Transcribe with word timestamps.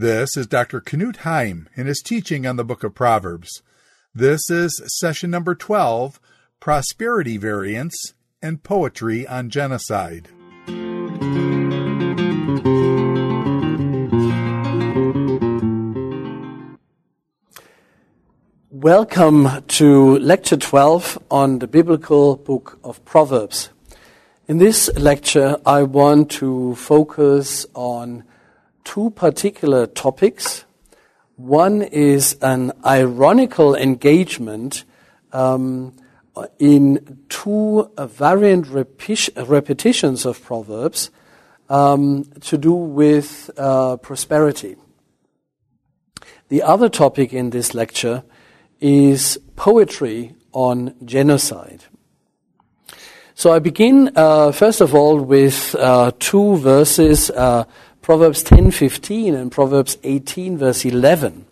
This 0.00 0.34
is 0.34 0.46
Dr. 0.46 0.80
Knut 0.80 1.16
Heim 1.28 1.68
in 1.76 1.86
his 1.86 2.00
teaching 2.00 2.46
on 2.46 2.56
the 2.56 2.64
book 2.64 2.82
of 2.82 2.94
Proverbs. 2.94 3.60
This 4.14 4.48
is 4.48 4.80
session 4.98 5.30
number 5.30 5.54
12 5.54 6.18
Prosperity 6.58 7.36
Variants 7.36 8.14
and 8.40 8.62
Poetry 8.62 9.26
on 9.26 9.50
Genocide. 9.50 10.30
Welcome 18.70 19.48
to 19.68 20.18
Lecture 20.20 20.56
12 20.56 21.18
on 21.30 21.58
the 21.58 21.66
Biblical 21.66 22.36
Book 22.36 22.78
of 22.82 23.04
Proverbs. 23.04 23.68
In 24.48 24.56
this 24.56 24.88
lecture, 24.96 25.58
I 25.66 25.82
want 25.82 26.30
to 26.30 26.74
focus 26.76 27.66
on 27.74 28.24
two 28.84 29.10
particular 29.10 29.86
topics. 29.86 30.64
One 31.36 31.82
is 31.82 32.36
an 32.42 32.72
ironical 32.84 33.74
engagement 33.74 34.84
um, 35.32 35.94
in 36.58 37.18
two 37.28 37.90
variant 37.98 38.68
repetitions 38.68 40.26
of 40.26 40.42
Proverbs 40.42 41.10
um, 41.68 42.24
to 42.40 42.58
do 42.58 42.72
with 42.72 43.50
uh, 43.56 43.96
prosperity. 43.98 44.76
The 46.48 46.62
other 46.62 46.88
topic 46.88 47.32
in 47.32 47.50
this 47.50 47.74
lecture 47.74 48.24
is 48.80 49.38
poetry 49.56 50.34
on 50.52 50.94
genocide. 51.04 51.84
So 53.34 53.52
I 53.52 53.58
begin, 53.58 54.10
uh, 54.16 54.52
first 54.52 54.80
of 54.80 54.94
all, 54.94 55.18
with 55.18 55.74
uh, 55.78 56.12
two 56.18 56.56
verses, 56.56 57.30
uh, 57.30 57.64
Proverbs 58.02 58.42
10:15 58.42 59.34
and 59.34 59.52
Proverbs 59.52 59.98
18, 60.02 60.58
verse 60.58 60.84
11. 60.84 61.44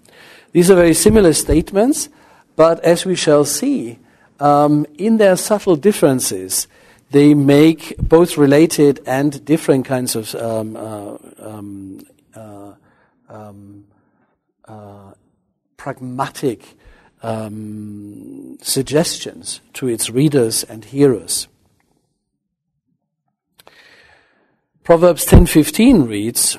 These 0.52 0.70
are 0.70 0.76
very 0.76 0.94
similar 0.94 1.32
statements, 1.32 2.08
but 2.56 2.80
as 2.80 3.04
we 3.04 3.14
shall 3.14 3.44
see, 3.44 3.98
um, 4.40 4.86
in 4.96 5.18
their 5.18 5.36
subtle 5.36 5.76
differences, 5.76 6.66
they 7.10 7.34
make 7.34 7.96
both 7.98 8.36
related 8.36 9.00
and 9.06 9.44
different 9.44 9.86
kinds 9.86 10.14
of 10.14 10.34
um, 10.34 10.76
uh, 10.76 11.16
um, 11.38 12.00
uh, 12.34 12.72
um, 13.28 13.84
uh, 14.66 15.12
pragmatic 15.76 16.76
um, 17.22 18.58
suggestions 18.60 19.60
to 19.72 19.88
its 19.88 20.10
readers 20.10 20.64
and 20.64 20.84
hearers. 20.84 21.48
Proverbs 24.88 25.26
10:15 25.26 26.06
reads, 26.08 26.56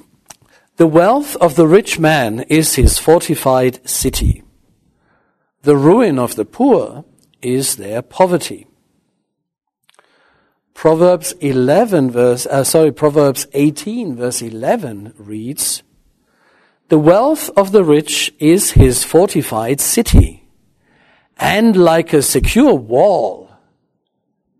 "The 0.77 0.85
wealth 0.85 1.35
of 1.37 1.55
the 1.55 1.65
rich 1.65 1.97
man 1.97 2.41
is 2.41 2.75
his 2.75 2.99
fortified 2.99 3.79
city. 3.89 4.43
The 5.63 5.75
ruin 5.75 6.19
of 6.19 6.35
the 6.35 6.45
poor 6.45 7.05
is 7.41 7.77
their 7.77 8.03
poverty." 8.03 8.67
Proverbs 10.75 11.31
11 11.39 12.11
verse 12.11 12.45
uh, 12.45 12.63
sorry 12.63 12.91
Proverbs 12.91 13.47
18 13.53 14.15
verse 14.15 14.43
11 14.43 15.13
reads, 15.17 15.81
"The 16.89 16.99
wealth 16.99 17.49
of 17.57 17.71
the 17.71 17.83
rich 17.83 18.31
is 18.37 18.73
his 18.73 19.03
fortified 19.03 19.81
city." 19.81 20.43
and 21.41 21.75
like 21.75 22.11
a 22.13 22.21
secure 22.21 22.75
wall 22.75 23.49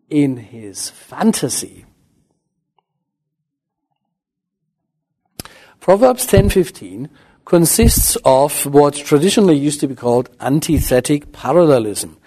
in 0.10 0.38
his 0.38 0.90
fantasy. 0.90 1.86
Proverbs 5.90 6.28
10:15 6.28 7.10
consists 7.46 8.16
of 8.24 8.68
what 8.68 8.94
traditionally 8.94 9.58
used 9.58 9.80
to 9.80 9.88
be 9.88 9.96
called 9.96 10.30
antithetic 10.40 11.32
parallelism, 11.32 12.20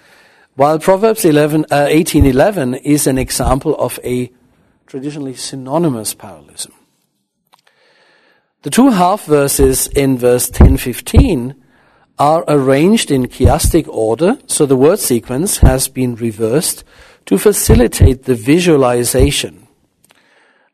while 0.56 0.80
Proverbs 0.80 1.24
11, 1.24 1.66
uh, 1.70 1.86
18:11 1.88 2.74
is 2.74 3.06
an 3.06 3.18
example 3.18 3.76
of 3.76 4.00
a 4.02 4.32
traditionally 4.88 5.36
synonymous 5.36 6.12
parallelism. 6.12 6.72
The 8.62 8.70
two 8.70 8.90
half 8.90 9.26
verses 9.26 9.86
in 9.94 10.18
verse 10.18 10.50
10:15 10.50 11.54
are 12.18 12.44
arranged 12.48 13.12
in 13.12 13.28
chiastic 13.28 13.86
order, 13.86 14.38
so 14.48 14.66
the 14.66 14.82
word 14.86 14.98
sequence 14.98 15.58
has 15.58 15.86
been 15.86 16.16
reversed 16.16 16.82
to 17.26 17.38
facilitate 17.38 18.24
the 18.24 18.34
visualization. 18.34 19.61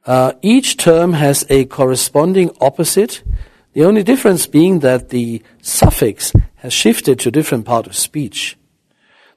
Uh, 0.09 0.33
each 0.41 0.79
term 0.79 1.13
has 1.13 1.45
a 1.51 1.67
corresponding 1.67 2.51
opposite, 2.63 3.23
the 3.75 3.85
only 3.85 4.03
difference 4.03 4.47
being 4.47 4.79
that 4.79 5.11
the 5.11 5.43
suffix 5.61 6.33
has 6.57 6.73
shifted 6.73 7.21
to 7.21 7.29
a 7.29 7.31
different 7.31 7.67
part 7.67 7.87
of 7.87 7.95
speech. 7.95 8.57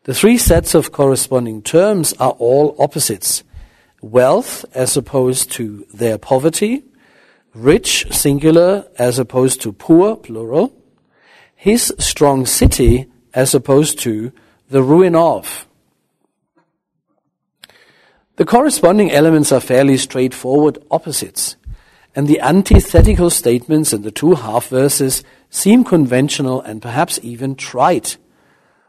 The 0.06 0.14
three 0.14 0.38
sets 0.38 0.74
of 0.74 0.94
corresponding 0.94 1.62
terms 1.62 2.14
are 2.22 2.32
all 2.40 2.74
opposites. 2.80 3.44
Wealth 4.02 4.64
as 4.74 4.96
opposed 4.96 5.52
to 5.52 5.86
their 5.94 6.18
poverty, 6.18 6.86
rich 7.54 8.08
singular 8.10 8.88
as 8.98 9.20
opposed 9.20 9.60
to 9.64 9.74
poor 9.74 10.16
plural, 10.16 10.72
his 11.54 11.94
strong 12.00 12.46
city 12.46 13.08
as 13.34 13.54
opposed 13.54 14.00
to 14.00 14.32
the 14.70 14.82
ruin 14.82 15.18
of. 15.18 15.68
The 18.38 18.46
corresponding 18.46 19.12
elements 19.12 19.52
are 19.52 19.60
fairly 19.60 19.98
straightforward 19.98 20.78
opposites, 20.90 21.58
and 22.16 22.28
the 22.28 22.40
antithetical 22.40 23.30
statements 23.30 23.94
in 23.94 24.04
the 24.04 24.12
two 24.12 24.36
half 24.36 24.68
verses 24.70 25.24
seem 25.50 25.84
conventional 25.84 26.62
and 26.62 26.82
perhaps 26.82 27.20
even 27.22 27.56
trite, 27.56 28.18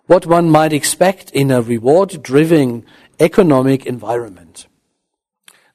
what 0.06 0.26
one 0.26 0.48
might 0.48 0.72
expect 0.72 1.30
in 1.30 1.50
a 1.50 1.60
reward 1.60 2.22
driven 2.22 2.84
economic 3.18 3.84
environment. 3.84 4.66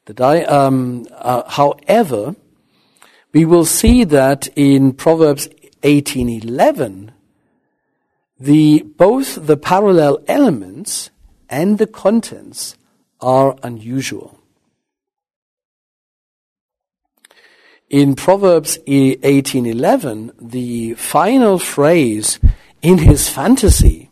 Di- 0.05 0.45
um, 0.45 1.05
uh, 1.11 1.43
however, 1.49 2.35
we 3.33 3.43
will 3.43 3.65
see 3.65 4.05
that 4.05 4.47
in 4.55 4.93
Proverbs 4.93 5.47
1811, 5.83 7.11
the, 8.39 8.83
both 8.95 9.45
the 9.47 9.57
parallel 9.57 10.19
elements 10.27 11.09
and 11.49 11.77
the 11.77 11.87
contents 11.87 12.77
are 13.19 13.55
unusual. 13.63 14.37
In 17.89 18.15
Proverbs 18.15 18.77
18:11, 18.85 20.31
the 20.41 20.93
final 20.95 21.57
phrase 21.57 22.39
in 22.81 22.97
his 22.97 23.29
fantasy 23.29 24.09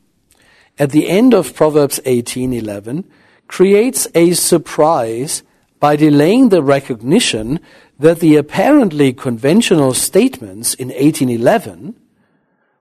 at 0.79 0.91
the 0.91 1.09
end 1.09 1.33
of 1.33 1.53
Proverbs 1.53 1.99
18:11 2.05 3.03
creates 3.47 4.07
a 4.15 4.31
surprise 4.31 5.43
by 5.79 5.95
delaying 5.95 6.49
the 6.49 6.63
recognition 6.63 7.59
that 7.99 8.19
the 8.19 8.37
apparently 8.37 9.13
conventional 9.13 9.93
statements 9.93 10.73
in 10.73 10.89
1811, 10.91 11.95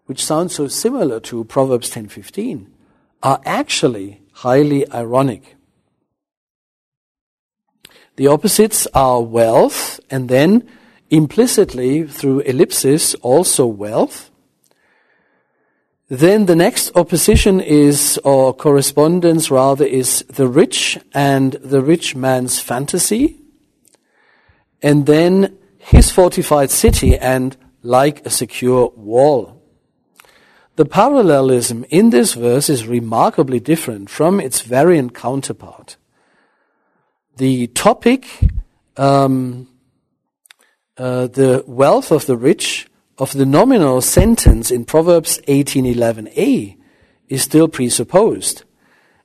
which 0.06 0.24
sound 0.24 0.50
so 0.50 0.68
similar 0.68 1.20
to 1.20 1.44
Proverbs 1.44 1.90
10:15, 1.90 2.68
are 3.22 3.40
actually 3.44 4.20
highly 4.32 4.90
ironic. 4.92 5.53
The 8.16 8.28
opposites 8.28 8.86
are 8.94 9.22
wealth 9.22 9.98
and 10.10 10.28
then 10.28 10.68
implicitly 11.10 12.04
through 12.06 12.40
ellipsis 12.40 13.14
also 13.16 13.66
wealth. 13.66 14.30
Then 16.08 16.46
the 16.46 16.54
next 16.54 16.94
opposition 16.94 17.60
is, 17.60 18.20
or 18.24 18.54
correspondence 18.54 19.50
rather, 19.50 19.84
is 19.84 20.24
the 20.28 20.46
rich 20.46 20.98
and 21.12 21.52
the 21.54 21.82
rich 21.82 22.14
man's 22.14 22.60
fantasy 22.60 23.40
and 24.84 25.06
then 25.06 25.56
his 25.78 26.10
fortified 26.10 26.70
city 26.70 27.16
and 27.16 27.56
like 27.82 28.24
a 28.24 28.30
secure 28.30 28.92
wall. 28.96 29.62
The 30.76 30.84
parallelism 30.84 31.84
in 31.88 32.10
this 32.10 32.34
verse 32.34 32.68
is 32.68 32.86
remarkably 32.86 33.60
different 33.60 34.10
from 34.10 34.40
its 34.40 34.60
variant 34.60 35.14
counterpart. 35.14 35.96
The 37.36 37.66
topic, 37.66 38.28
um, 38.96 39.66
uh, 40.96 41.26
the 41.26 41.64
wealth 41.66 42.12
of 42.12 42.26
the 42.26 42.36
rich, 42.36 42.86
of 43.18 43.32
the 43.32 43.44
nominal 43.44 44.00
sentence 44.00 44.70
in 44.70 44.84
Proverbs 44.84 45.40
18:11a 45.48 46.76
is 47.28 47.42
still 47.42 47.66
presupposed. 47.66 48.62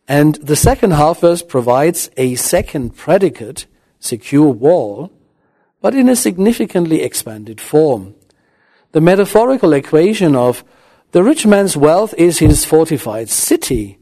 And 0.07 0.35
the 0.35 0.55
second 0.55 0.91
half 0.91 1.19
verse 1.19 1.43
provides 1.43 2.09
a 2.17 2.33
second 2.33 2.95
predicate, 2.95 3.67
secure 3.99 4.49
wall, 4.49 5.11
but 5.79 5.93
in 5.93 6.09
a 6.09 6.15
significantly 6.15 7.03
expanded 7.03 7.61
form. 7.61 8.15
The 8.91 9.01
metaphorical 9.01 9.71
equation 9.71 10.35
of 10.35 10.63
the 11.11 11.23
rich 11.23 11.45
man's 11.45 11.77
wealth 11.77 12.15
is 12.17 12.39
his 12.39 12.65
fortified 12.65 13.29
city 13.29 13.99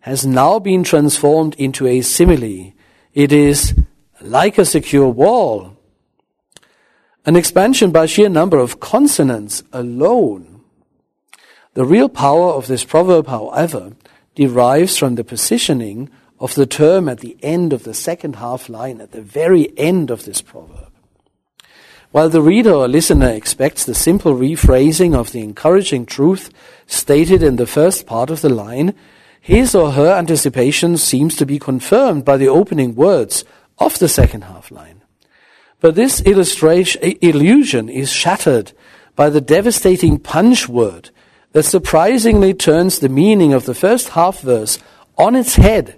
has 0.00 0.26
now 0.26 0.58
been 0.58 0.84
transformed 0.84 1.54
into 1.56 1.86
a 1.86 2.02
simile. 2.02 2.75
It 3.16 3.32
is 3.32 3.74
like 4.20 4.58
a 4.58 4.66
secure 4.66 5.08
wall. 5.08 5.72
an 7.24 7.34
expansion 7.34 7.90
by 7.90 8.06
sheer 8.06 8.28
number 8.28 8.58
of 8.58 8.78
consonants 8.78 9.64
alone. 9.72 10.60
The 11.74 11.84
real 11.84 12.08
power 12.08 12.52
of 12.52 12.68
this 12.68 12.84
proverb, 12.84 13.26
however, 13.26 13.94
derives 14.36 14.96
from 14.96 15.16
the 15.16 15.24
positioning 15.24 16.08
of 16.38 16.54
the 16.54 16.66
term 16.66 17.08
at 17.08 17.20
the 17.20 17.36
end 17.42 17.72
of 17.72 17.82
the 17.82 17.94
second 17.94 18.36
half 18.36 18.68
line, 18.68 19.00
at 19.00 19.10
the 19.10 19.22
very 19.22 19.76
end 19.76 20.10
of 20.10 20.24
this 20.24 20.40
proverb. 20.40 20.92
While 22.12 22.28
the 22.28 22.42
reader 22.42 22.74
or 22.74 22.86
listener 22.86 23.30
expects 23.30 23.84
the 23.84 23.94
simple 23.94 24.34
rephrasing 24.34 25.16
of 25.16 25.32
the 25.32 25.40
encouraging 25.40 26.06
truth 26.06 26.50
stated 26.86 27.42
in 27.42 27.56
the 27.56 27.66
first 27.66 28.06
part 28.06 28.30
of 28.30 28.42
the 28.42 28.50
line, 28.50 28.94
his 29.46 29.76
or 29.76 29.92
her 29.92 30.10
anticipation 30.10 30.96
seems 30.96 31.36
to 31.36 31.46
be 31.46 31.60
confirmed 31.60 32.24
by 32.24 32.36
the 32.36 32.48
opening 32.48 32.96
words 32.96 33.44
of 33.78 33.96
the 34.00 34.08
second 34.08 34.42
half 34.42 34.72
line. 34.72 35.02
But 35.78 35.94
this 35.94 36.20
illustration, 36.22 37.00
illusion 37.22 37.88
is 37.88 38.10
shattered 38.10 38.72
by 39.14 39.30
the 39.30 39.40
devastating 39.40 40.18
punch 40.18 40.68
word 40.68 41.10
that 41.52 41.62
surprisingly 41.62 42.54
turns 42.54 42.98
the 42.98 43.08
meaning 43.08 43.52
of 43.52 43.66
the 43.66 43.74
first 43.74 44.08
half 44.18 44.40
verse 44.40 44.80
on 45.16 45.36
its 45.36 45.54
head 45.54 45.96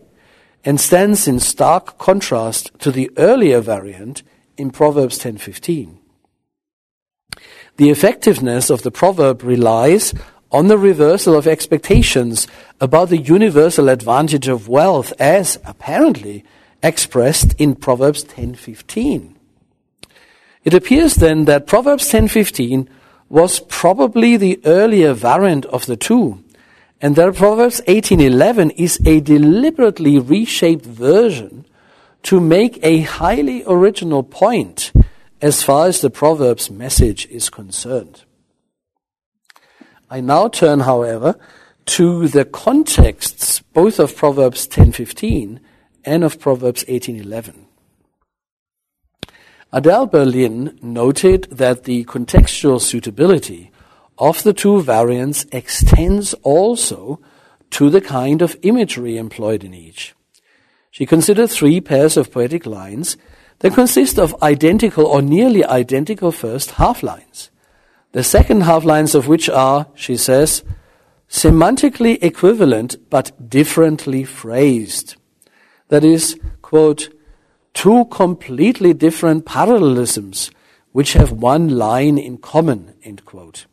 and 0.62 0.78
stands 0.78 1.26
in 1.26 1.40
stark 1.40 1.96
contrast 1.96 2.70
to 2.80 2.90
the 2.90 3.10
earlier 3.16 3.60
variant 3.60 4.22
in 4.58 4.70
Proverbs 4.70 5.18
10:15. 5.18 5.96
The 7.78 7.88
effectiveness 7.88 8.68
of 8.68 8.82
the 8.82 8.90
proverb 8.90 9.42
relies 9.42 10.12
on 10.50 10.68
the 10.68 10.78
reversal 10.78 11.34
of 11.36 11.46
expectations 11.46 12.46
about 12.80 13.10
the 13.10 13.18
universal 13.18 13.88
advantage 13.88 14.48
of 14.48 14.68
wealth 14.68 15.12
as 15.18 15.58
apparently 15.64 16.44
expressed 16.82 17.54
in 17.58 17.74
Proverbs 17.74 18.24
10:15. 18.24 19.34
It 20.64 20.74
appears 20.74 21.16
then 21.16 21.44
that 21.44 21.66
Proverbs 21.66 22.08
10:15 22.08 22.88
was 23.28 23.60
probably 23.60 24.36
the 24.36 24.60
earlier 24.64 25.12
variant 25.12 25.66
of 25.66 25.86
the 25.86 25.96
two, 25.96 26.38
and 27.00 27.14
that 27.16 27.34
Proverbs 27.34 27.80
18:11 27.86 28.70
is 28.70 28.98
a 29.04 29.20
deliberately 29.20 30.18
reshaped 30.18 30.86
version 30.86 31.64
to 32.22 32.40
make 32.40 32.78
a 32.82 33.02
highly 33.02 33.62
original 33.66 34.22
point 34.22 34.92
as 35.40 35.62
far 35.62 35.86
as 35.86 36.00
the 36.00 36.10
Proverbs 36.10 36.70
message 36.70 37.28
is 37.30 37.50
concerned. 37.50 38.22
I 40.10 40.20
now 40.20 40.48
turn, 40.48 40.80
however, 40.80 41.38
to 41.86 42.28
the 42.28 42.44
contexts 42.44 43.60
both 43.74 43.98
of 43.98 44.16
Proverbs 44.16 44.66
10:15 44.66 45.60
and 46.04 46.24
of 46.24 46.40
Proverbs 46.40 46.84
18:11. 46.88 47.66
Adele 49.70 50.06
Berlin 50.06 50.78
noted 50.80 51.46
that 51.50 51.84
the 51.84 52.04
contextual 52.04 52.80
suitability 52.80 53.70
of 54.16 54.42
the 54.42 54.54
two 54.54 54.80
variants 54.80 55.44
extends 55.52 56.32
also 56.42 57.20
to 57.70 57.90
the 57.90 58.00
kind 58.00 58.40
of 58.40 58.56
imagery 58.62 59.18
employed 59.18 59.62
in 59.62 59.74
each. 59.74 60.14
She 60.90 61.04
considered 61.04 61.50
three 61.50 61.82
pairs 61.82 62.16
of 62.16 62.32
poetic 62.32 62.64
lines 62.64 63.18
that 63.58 63.74
consist 63.74 64.18
of 64.18 64.42
identical 64.42 65.04
or 65.06 65.20
nearly 65.20 65.64
identical 65.64 66.32
first 66.32 66.72
half 66.72 67.02
lines. 67.02 67.50
The 68.12 68.24
second 68.24 68.62
half 68.62 68.84
lines 68.84 69.14
of 69.14 69.28
which 69.28 69.48
are, 69.50 69.86
she 69.94 70.16
says, 70.16 70.64
semantically 71.28 72.18
equivalent 72.22 72.96
but 73.10 73.50
differently 73.50 74.24
phrased. 74.24 75.16
That 75.88 76.04
is, 76.04 76.38
quote, 76.62 77.10
two 77.74 78.06
completely 78.06 78.94
different 78.94 79.44
parallelisms 79.44 80.50
which 80.92 81.12
have 81.12 81.32
one 81.32 81.68
line 81.68 82.18
in 82.18 82.38
common, 82.38 82.94
end 83.04 83.24
quote. 83.24 83.66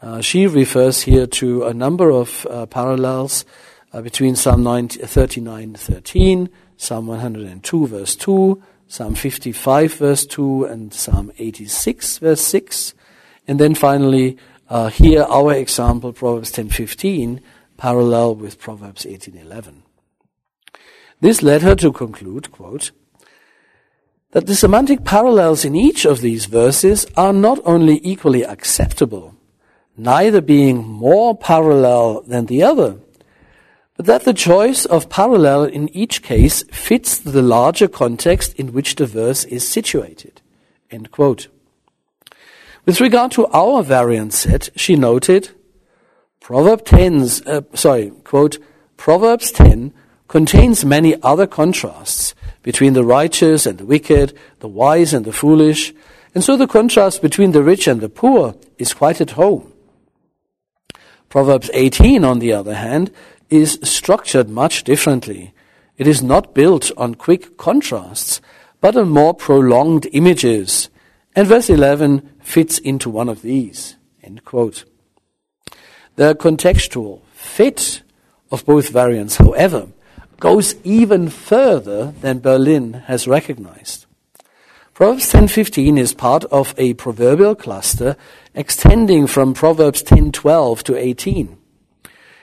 Uh, 0.00 0.20
she 0.20 0.46
refers 0.46 1.02
here 1.02 1.26
to 1.26 1.64
a 1.64 1.74
number 1.74 2.10
of 2.10 2.46
uh, 2.48 2.66
parallels 2.66 3.44
uh, 3.92 4.00
between 4.00 4.36
Psalm 4.36 4.64
39 4.88 5.74
13, 5.74 6.48
Psalm 6.76 7.06
102 7.06 7.86
verse 7.86 8.14
2, 8.14 8.62
Psalm 8.88 9.14
55 9.14 9.94
verse 9.94 10.26
2, 10.26 10.64
and 10.64 10.94
Psalm 10.94 11.32
86 11.38 12.18
verse 12.18 12.40
6. 12.40 12.94
And 13.48 13.58
then 13.58 13.74
finally, 13.74 14.36
uh, 14.68 14.88
here 14.88 15.22
our 15.22 15.54
example, 15.54 16.12
Proverbs 16.12 16.52
10:15, 16.52 17.40
parallel 17.76 18.34
with 18.36 18.58
Proverbs 18.58 19.06
18:11. 19.06 19.82
This 21.20 21.42
led 21.42 21.62
her 21.62 21.74
to 21.76 21.92
conclude, 21.92 22.50
quote, 22.50 22.92
that 24.32 24.46
the 24.46 24.54
semantic 24.54 25.04
parallels 25.04 25.64
in 25.64 25.74
each 25.74 26.04
of 26.04 26.20
these 26.20 26.46
verses 26.46 27.06
are 27.16 27.32
not 27.32 27.58
only 27.64 28.00
equally 28.02 28.42
acceptable, 28.42 29.34
neither 29.96 30.40
being 30.40 30.86
more 30.86 31.36
parallel 31.36 32.22
than 32.22 32.46
the 32.46 32.62
other, 32.62 32.96
that 33.98 34.24
the 34.24 34.34
choice 34.34 34.84
of 34.84 35.08
parallel 35.08 35.64
in 35.64 35.88
each 35.96 36.22
case 36.22 36.62
fits 36.64 37.18
the 37.18 37.42
larger 37.42 37.88
context 37.88 38.54
in 38.54 38.72
which 38.72 38.96
the 38.96 39.06
verse 39.06 39.44
is 39.44 39.66
situated. 39.66 40.42
End 40.90 41.10
quote. 41.10 41.48
With 42.84 43.00
regard 43.00 43.32
to 43.32 43.46
our 43.48 43.82
variant 43.82 44.32
set, 44.32 44.68
she 44.76 44.94
noted, 44.94 45.50
Proverb 46.40 46.84
10, 46.84 47.22
uh, 47.46 47.62
sorry, 47.74 48.10
quote, 48.22 48.58
Proverbs 48.96 49.50
10 49.50 49.92
contains 50.28 50.84
many 50.84 51.20
other 51.22 51.46
contrasts 51.46 52.34
between 52.62 52.92
the 52.92 53.04
righteous 53.04 53.66
and 53.66 53.78
the 53.78 53.86
wicked, 53.86 54.36
the 54.60 54.68
wise 54.68 55.12
and 55.12 55.24
the 55.24 55.32
foolish, 55.32 55.92
and 56.34 56.44
so 56.44 56.56
the 56.56 56.66
contrast 56.66 57.22
between 57.22 57.52
the 57.52 57.62
rich 57.62 57.88
and 57.88 58.00
the 58.00 58.08
poor 58.08 58.54
is 58.78 58.92
quite 58.92 59.20
at 59.20 59.32
home. 59.32 59.72
Proverbs 61.28 61.70
18, 61.74 62.24
on 62.24 62.38
the 62.38 62.52
other 62.52 62.74
hand, 62.74 63.10
is 63.50 63.78
structured 63.82 64.48
much 64.48 64.84
differently. 64.84 65.54
It 65.96 66.06
is 66.06 66.22
not 66.22 66.54
built 66.54 66.90
on 66.96 67.14
quick 67.14 67.56
contrasts, 67.56 68.40
but 68.80 68.96
on 68.96 69.08
more 69.08 69.34
prolonged 69.34 70.06
images. 70.12 70.90
And 71.34 71.46
verse 71.46 71.70
11 71.70 72.28
fits 72.42 72.78
into 72.78 73.10
one 73.10 73.28
of 73.28 73.42
these. 73.42 73.96
End 74.22 74.44
quote. 74.44 74.84
The 76.16 76.34
contextual 76.34 77.20
fit 77.32 78.02
of 78.50 78.64
both 78.64 78.88
variants, 78.88 79.36
however, 79.36 79.88
goes 80.40 80.74
even 80.84 81.28
further 81.28 82.12
than 82.20 82.40
Berlin 82.40 83.04
has 83.06 83.26
recognized. 83.28 84.06
Proverbs 84.94 85.30
10:15 85.30 85.98
is 85.98 86.14
part 86.14 86.44
of 86.46 86.74
a 86.78 86.94
proverbial 86.94 87.54
cluster 87.54 88.16
extending 88.54 89.26
from 89.26 89.52
Proverbs 89.52 90.02
10:12 90.02 90.82
to 90.84 90.96
18. 90.96 91.58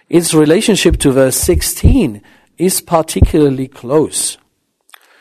Its 0.09 0.33
relationship 0.33 0.97
to 0.97 1.11
verse 1.11 1.37
16 1.37 2.21
is 2.57 2.81
particularly 2.81 3.67
close. 3.67 4.37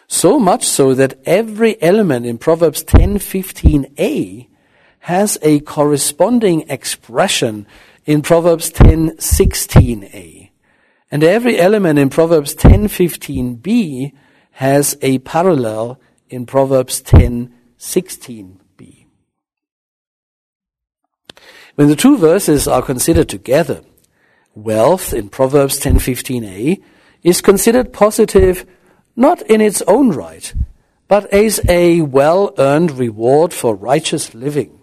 So 0.06 0.38
much 0.38 0.64
so 0.64 0.94
that 0.94 1.18
every 1.24 1.80
element 1.82 2.26
in 2.26 2.38
Proverbs 2.38 2.84
10:15a 2.84 4.48
has 5.00 5.38
a 5.42 5.60
corresponding 5.60 6.64
expression 6.68 7.66
in 8.04 8.22
Proverbs 8.22 8.70
10:16a. 8.70 10.50
And 11.10 11.24
every 11.24 11.58
element 11.58 11.98
in 11.98 12.10
Proverbs 12.10 12.54
10:15b 12.54 14.12
has 14.52 14.96
a 15.00 15.18
parallel 15.18 15.98
in 16.28 16.46
Proverbs 16.46 17.02
10:16b. 17.02 19.06
When 21.74 21.88
the 21.88 21.96
two 21.96 22.18
verses 22.18 22.68
are 22.68 22.82
considered 22.82 23.30
together, 23.30 23.82
wealth 24.54 25.14
in 25.14 25.28
Proverbs 25.28 25.78
10:15a 25.78 26.80
is 27.22 27.40
considered 27.40 27.92
positive 27.92 28.66
not 29.14 29.42
in 29.42 29.60
its 29.60 29.82
own 29.82 30.10
right, 30.10 30.54
but 31.08 31.32
as 31.32 31.60
a 31.68 32.00
well-earned 32.00 32.90
reward 32.98 33.52
for 33.52 33.74
righteous 33.74 34.34
living. 34.34 34.78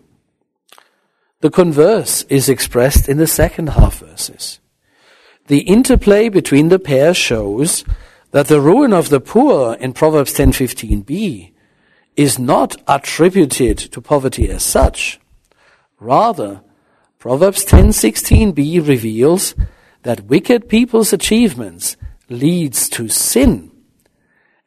The 1.42 1.50
converse 1.50 2.24
is 2.24 2.50
expressed 2.50 3.08
in 3.10 3.18
the 3.18 3.28
second 3.28 3.70
half 3.70 4.00
verses. 4.00 4.60
The 5.48 5.62
interplay 5.62 6.30
between 6.30 6.70
the 6.70 6.80
pair 6.80 7.14
shows 7.14 7.84
that 8.32 8.48
the 8.48 8.62
ruin 8.62 8.94
of 8.94 9.10
the 9.10 9.20
poor 9.20 9.74
in 9.76 9.94
Proverbs 9.94 10.34
10:15b 10.34 11.54
is 12.16 12.38
not 12.38 12.76
attributed 12.88 13.78
to 13.78 14.02
poverty 14.02 14.50
as 14.50 14.64
such. 14.64 15.20
Rather, 16.00 16.62
Proverbs 17.20 17.66
10:16b 17.66 18.88
reveals 18.88 19.54
that 20.04 20.28
wicked 20.28 20.70
people's 20.70 21.12
achievements 21.12 21.98
leads 22.30 22.88
to 22.88 23.10
sin. 23.10 23.72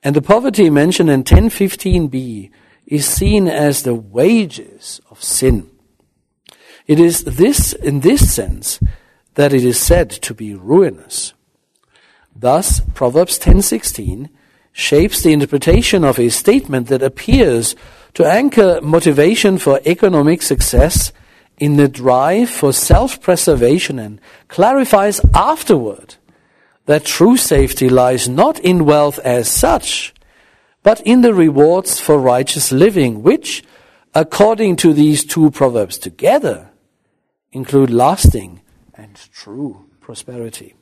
And 0.03 0.15
the 0.15 0.21
poverty 0.21 0.69
mentioned 0.69 1.09
in 1.09 1.25
10:15b 1.25 2.51
is 2.87 3.07
seen 3.07 3.49
as 3.49 3.83
the 3.83 3.95
wages 3.95 5.01
of 5.11 5.25
sin. 5.25 5.71
It 6.87 7.01
is 7.01 7.25
this 7.25 7.73
in 7.73 8.01
this 8.01 8.35
sense 8.35 8.81
that 9.35 9.55
it 9.55 9.65
is 9.65 9.81
said 9.81 10.11
to 10.11 10.35
be 10.35 10.55
ruinous. 10.55 11.33
Thus 12.37 12.83
Proverbs 12.93 13.39
10:16 13.39 14.29
shapes 14.73 15.23
the 15.23 15.33
interpretation 15.33 16.05
of 16.05 16.19
a 16.19 16.29
statement 16.29 16.89
that 16.89 17.03
appears 17.03 17.75
to 18.13 18.27
anchor 18.27 18.79
motivation 18.83 19.57
for 19.57 19.81
economic 19.87 20.43
success 20.43 21.13
in 21.59 21.77
the 21.77 21.89
drive 21.89 22.51
for 22.51 22.73
self-preservation 22.73 23.99
and 23.99 24.21
clarifies 24.49 25.21
afterward 25.35 26.17
that 26.87 27.05
true 27.05 27.37
safety 27.37 27.89
lies 27.89 28.29
not 28.29 28.59
in 28.59 28.85
wealth 28.85 29.19
as 29.21 29.49
such, 29.49 30.13
but 30.83 31.01
in 31.03 31.21
the 31.21 31.33
rewards 31.35 32.01
for 32.01 32.19
righteous 32.19 32.73
living, 32.73 33.23
which, 33.23 33.63
according 34.15 34.77
to 34.77 34.93
these 34.93 35.25
two 35.25 35.51
proverbs 35.51 35.99
together, 35.99 36.71
include 37.53 37.91
lasting 37.91 38.61
and 38.95 39.15
true 39.33 39.87
prosperity. 40.01 40.75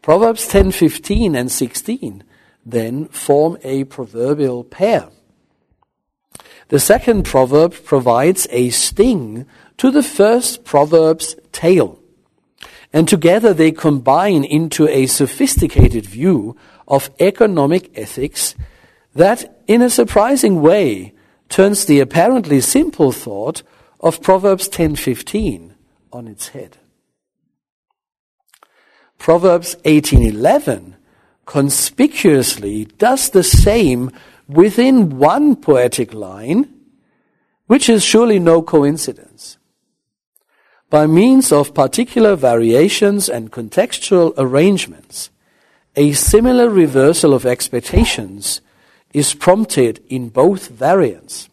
Proverbs 0.00 0.46
10, 0.46 0.70
15 0.70 1.34
and 1.34 1.50
16 1.50 2.24
then 2.64 3.06
form 3.08 3.56
a 3.62 3.84
proverbial 3.84 4.62
pair. 4.62 5.08
The 6.68 6.78
second 6.78 7.24
proverb 7.24 7.74
provides 7.84 8.46
a 8.50 8.70
sting 8.70 9.46
to 9.78 9.90
the 9.90 10.02
first 10.02 10.64
proverb's 10.64 11.34
tail. 11.50 11.98
And 12.92 13.08
together 13.08 13.54
they 13.54 13.72
combine 13.72 14.44
into 14.44 14.88
a 14.88 15.06
sophisticated 15.06 16.06
view 16.06 16.56
of 16.86 17.10
economic 17.20 17.90
ethics 17.96 18.54
that, 19.14 19.62
in 19.66 19.82
a 19.82 19.90
surprising 19.90 20.60
way, 20.60 21.14
turns 21.48 21.86
the 21.86 22.00
apparently 22.00 22.60
simple 22.60 23.12
thought 23.12 23.62
of 24.00 24.22
Proverbs 24.22 24.68
10:15 24.68 25.74
on 26.12 26.28
its 26.28 26.48
head. 26.48 26.78
Proverbs 29.18 29.76
18:11 29.84 30.96
conspicuously 31.46 32.84
does 32.98 33.30
the 33.30 33.42
same 33.42 34.10
within 34.48 35.18
one 35.18 35.54
poetic 35.54 36.14
line, 36.14 36.72
which 37.66 37.88
is 37.88 38.02
surely 38.02 38.38
no 38.38 38.62
coincidence. 38.62 39.58
By 40.90 41.06
means 41.06 41.52
of 41.52 41.74
particular 41.74 42.34
variations 42.34 43.28
and 43.28 43.52
contextual 43.52 44.32
arrangements, 44.38 45.28
a 45.96 46.12
similar 46.12 46.70
reversal 46.70 47.34
of 47.34 47.44
expectations 47.44 48.62
is 49.12 49.34
prompted 49.34 50.02
in 50.08 50.30
both 50.30 50.68
variants. 50.68 51.50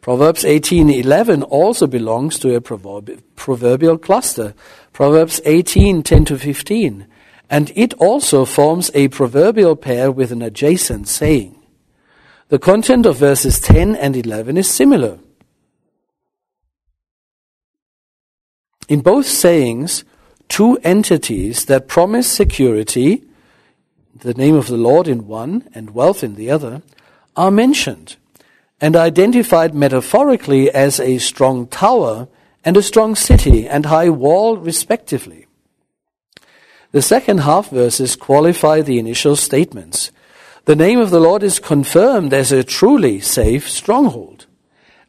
Proverbs 0.00 0.44
18:11 0.44 1.42
also 1.42 1.88
belongs 1.88 2.38
to 2.38 2.54
a 2.54 2.60
proverbial 2.60 3.98
cluster. 3.98 4.54
Proverbs 4.92 5.40
18:10 5.44 6.24
to 6.26 6.38
15 6.38 7.08
and 7.48 7.72
it 7.76 7.94
also 7.94 8.44
forms 8.44 8.90
a 8.94 9.08
proverbial 9.08 9.76
pair 9.76 10.10
with 10.10 10.32
an 10.32 10.42
adjacent 10.42 11.08
saying. 11.08 11.56
The 12.48 12.58
content 12.58 13.06
of 13.06 13.16
verses 13.16 13.60
10 13.60 13.96
and 13.96 14.16
11 14.16 14.56
is 14.56 14.70
similar. 14.70 15.18
In 18.88 19.00
both 19.00 19.26
sayings, 19.26 20.04
two 20.48 20.78
entities 20.84 21.64
that 21.66 21.88
promise 21.88 22.30
security, 22.30 23.24
the 24.14 24.34
name 24.34 24.54
of 24.54 24.68
the 24.68 24.76
Lord 24.76 25.08
in 25.08 25.26
one 25.26 25.68
and 25.74 25.90
wealth 25.90 26.22
in 26.22 26.36
the 26.36 26.50
other, 26.50 26.82
are 27.34 27.50
mentioned 27.50 28.16
and 28.80 28.94
identified 28.94 29.74
metaphorically 29.74 30.70
as 30.70 31.00
a 31.00 31.18
strong 31.18 31.66
tower 31.66 32.28
and 32.64 32.76
a 32.76 32.82
strong 32.82 33.14
city 33.14 33.66
and 33.66 33.86
high 33.86 34.10
wall 34.10 34.56
respectively. 34.56 35.45
The 36.96 37.02
second 37.02 37.40
half 37.40 37.68
verses 37.68 38.16
qualify 38.16 38.80
the 38.80 38.98
initial 38.98 39.36
statements. 39.36 40.10
The 40.64 40.74
name 40.74 40.98
of 40.98 41.10
the 41.10 41.20
Lord 41.20 41.42
is 41.42 41.58
confirmed 41.58 42.32
as 42.32 42.50
a 42.50 42.64
truly 42.64 43.20
safe 43.20 43.68
stronghold. 43.68 44.46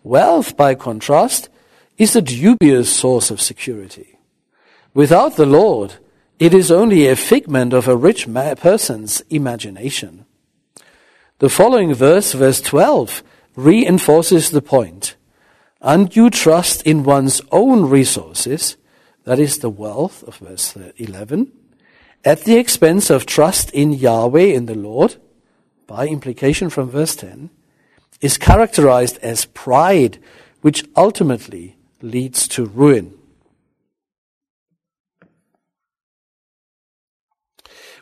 Wealth, 0.03 0.57
by 0.57 0.75
contrast, 0.75 1.47
is 1.97 2.13
a 2.13 2.21
dubious 2.21 2.93
source 2.93 3.31
of 3.31 3.39
security. 3.39 4.19
Without 4.93 5.37
the 5.37 5.45
Lord, 5.45 5.93
it 6.39 6.53
is 6.53 6.73
only 6.73 7.07
a 7.07 7.15
figment 7.15 7.71
of 7.71 7.87
a 7.87 7.95
rich 7.95 8.27
person's 8.57 9.21
imagination. 9.29 10.25
The 11.39 11.47
following 11.47 11.93
verse, 11.93 12.33
verse 12.33 12.59
12, 12.59 13.23
reinforces 13.55 14.51
the 14.51 14.61
point. 14.61 15.15
Undue 15.81 16.31
trust 16.31 16.81
in 16.81 17.05
one's 17.05 17.39
own 17.49 17.85
resources, 17.85 18.75
that 19.23 19.39
is 19.39 19.59
the 19.59 19.69
wealth 19.69 20.21
of 20.23 20.35
verse 20.35 20.75
11, 20.97 21.53
at 22.27 22.43
the 22.43 22.57
expense 22.57 23.09
of 23.09 23.25
trust 23.25 23.71
in 23.71 23.93
Yahweh, 23.93 24.51
in 24.57 24.65
the 24.65 24.75
Lord, 24.75 25.15
by 25.87 26.07
implication 26.07 26.69
from 26.69 26.89
verse 26.89 27.15
10, 27.15 27.49
is 28.19 28.37
characterized 28.37 29.17
as 29.21 29.45
pride, 29.45 30.19
which 30.59 30.83
ultimately 30.97 31.77
leads 32.01 32.45
to 32.49 32.65
ruin. 32.65 33.13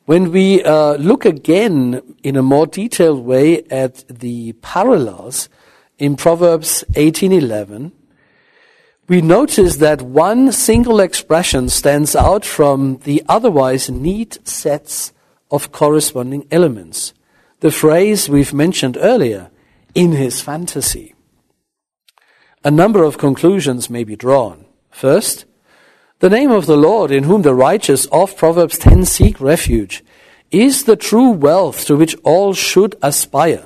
When 0.05 0.32
we 0.32 0.63
uh, 0.63 0.96
look 0.96 1.24
again 1.24 2.01
in 2.24 2.36
a 2.36 2.41
more 2.41 2.65
detailed 2.65 3.24
way 3.24 3.62
at 3.65 4.08
the 4.08 4.53
parallels 4.53 5.50
in 6.00 6.15
Proverbs 6.15 6.84
18:11, 6.96 7.91
we 9.08 9.22
notice 9.22 9.78
that 9.78 10.02
one 10.02 10.52
single 10.52 11.00
expression 11.00 11.70
stands 11.70 12.16
out 12.16 12.44
from 12.44 12.98
the 13.04 13.24
otherwise 13.30 13.90
neat 13.90 14.40
sets 14.48 15.14
of 15.52 15.72
corresponding 15.72 16.48
elements. 16.52 17.14
The 17.60 17.72
phrase 17.72 18.28
we've 18.28 18.54
mentioned 18.54 18.98
earlier, 19.00 19.52
in 19.94 20.12
his 20.12 20.42
fantasy. 20.42 21.16
A 22.64 22.72
number 22.72 23.04
of 23.04 23.18
conclusions 23.18 23.90
may 23.90 24.04
be 24.04 24.16
drawn. 24.16 24.66
First, 24.92 25.46
the 26.20 26.30
name 26.30 26.52
of 26.52 26.66
the 26.66 26.78
Lord 26.78 27.12
in 27.12 27.24
whom 27.24 27.44
the 27.44 27.54
righteous 27.54 28.08
of 28.08 28.36
Proverbs 28.36 28.78
10 28.78 29.06
seek 29.06 29.40
refuge 29.40 30.04
is 30.52 30.84
the 30.84 30.96
true 30.96 31.30
wealth 31.30 31.86
to 31.86 31.96
which 31.96 32.16
all 32.24 32.54
should 32.54 32.96
aspire. 33.02 33.66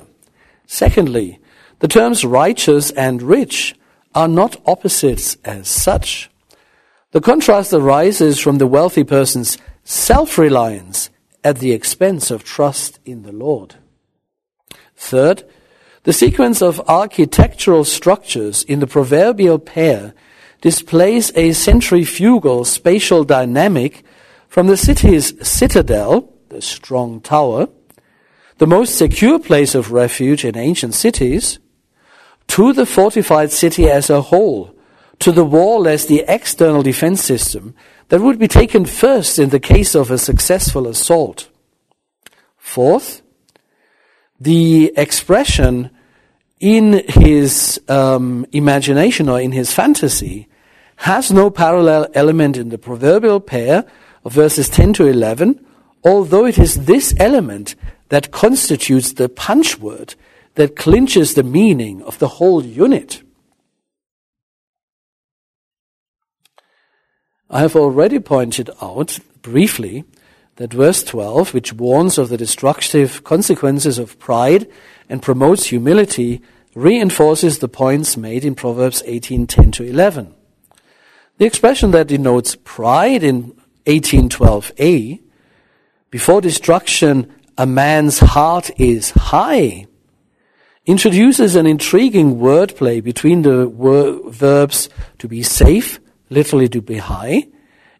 Secondly, 0.66 1.40
the 1.80 1.88
terms 1.88 2.24
righteous 2.24 2.90
and 2.92 3.22
rich 3.22 3.74
are 4.14 4.28
not 4.28 4.60
opposites 4.66 5.36
as 5.44 5.68
such. 5.68 6.30
The 7.12 7.20
contrast 7.20 7.72
arises 7.72 8.38
from 8.38 8.58
the 8.58 8.66
wealthy 8.66 9.04
person's 9.04 9.58
self-reliance 9.84 11.10
at 11.42 11.58
the 11.58 11.72
expense 11.72 12.30
of 12.30 12.44
trust 12.44 12.98
in 13.04 13.22
the 13.22 13.32
Lord. 13.32 13.76
Third, 14.96 15.44
the 16.04 16.12
sequence 16.12 16.62
of 16.62 16.80
architectural 16.88 17.84
structures 17.84 18.62
in 18.64 18.80
the 18.80 18.86
proverbial 18.86 19.58
pair 19.58 20.14
displays 20.60 21.32
a 21.34 21.52
centrifugal 21.52 22.64
spatial 22.64 23.24
dynamic 23.24 24.04
from 24.48 24.66
the 24.66 24.76
city's 24.76 25.46
citadel, 25.46 26.32
the 26.48 26.60
strong 26.60 27.20
tower, 27.20 27.68
the 28.58 28.66
most 28.66 28.96
secure 28.96 29.38
place 29.38 29.74
of 29.74 29.92
refuge 29.92 30.44
in 30.44 30.56
ancient 30.56 30.94
cities, 30.94 31.58
to 32.50 32.72
the 32.72 32.84
fortified 32.84 33.52
city 33.52 33.88
as 33.88 34.10
a 34.10 34.20
whole, 34.20 34.74
to 35.20 35.30
the 35.30 35.44
wall 35.44 35.86
as 35.86 36.06
the 36.06 36.24
external 36.26 36.82
defense 36.82 37.22
system 37.22 37.74
that 38.08 38.20
would 38.20 38.40
be 38.40 38.48
taken 38.48 38.84
first 38.84 39.38
in 39.38 39.50
the 39.50 39.60
case 39.60 39.94
of 39.94 40.10
a 40.10 40.18
successful 40.18 40.88
assault. 40.88 41.48
Fourth, 42.58 43.22
the 44.40 44.92
expression 44.96 45.90
in 46.58 47.04
his 47.06 47.80
um, 47.88 48.44
imagination 48.50 49.28
or 49.28 49.40
in 49.40 49.52
his 49.52 49.72
fantasy 49.72 50.48
has 50.96 51.30
no 51.30 51.50
parallel 51.50 52.08
element 52.14 52.56
in 52.56 52.70
the 52.70 52.78
proverbial 52.78 53.38
pair 53.38 53.84
of 54.24 54.32
verses 54.32 54.68
10 54.68 54.94
to 54.94 55.06
11, 55.06 55.64
although 56.02 56.46
it 56.46 56.58
is 56.58 56.86
this 56.86 57.14
element 57.18 57.76
that 58.08 58.32
constitutes 58.32 59.12
the 59.12 59.28
punchword 59.28 60.16
that 60.54 60.76
clinches 60.76 61.34
the 61.34 61.42
meaning 61.42 62.02
of 62.02 62.18
the 62.18 62.28
whole 62.28 62.64
unit. 62.64 63.22
I 67.48 67.60
have 67.60 67.74
already 67.74 68.18
pointed 68.20 68.70
out 68.80 69.18
briefly 69.42 70.04
that 70.56 70.72
verse 70.72 71.02
12, 71.02 71.54
which 71.54 71.72
warns 71.72 72.18
of 72.18 72.28
the 72.28 72.36
destructive 72.36 73.24
consequences 73.24 73.98
of 73.98 74.18
pride 74.18 74.68
and 75.08 75.22
promotes 75.22 75.66
humility, 75.66 76.42
reinforces 76.74 77.58
the 77.58 77.68
points 77.68 78.16
made 78.16 78.44
in 78.44 78.54
Proverbs 78.54 79.02
18:10 79.06 79.72
to 79.72 79.84
11. 79.84 80.34
The 81.38 81.46
expression 81.46 81.90
that 81.92 82.08
denotes 82.08 82.54
pride 82.54 83.24
in 83.24 83.54
18:12a, 83.86 85.20
before 86.10 86.40
destruction 86.40 87.32
a 87.56 87.66
man's 87.66 88.18
heart 88.18 88.70
is 88.78 89.10
high, 89.10 89.86
introduces 90.86 91.56
an 91.56 91.66
intriguing 91.66 92.36
wordplay 92.36 93.02
between 93.02 93.42
the 93.42 93.66
verbs 94.28 94.88
to 95.18 95.28
be 95.28 95.42
safe, 95.42 96.00
literally 96.30 96.68
to 96.68 96.80
be 96.80 96.96
high, 96.96 97.46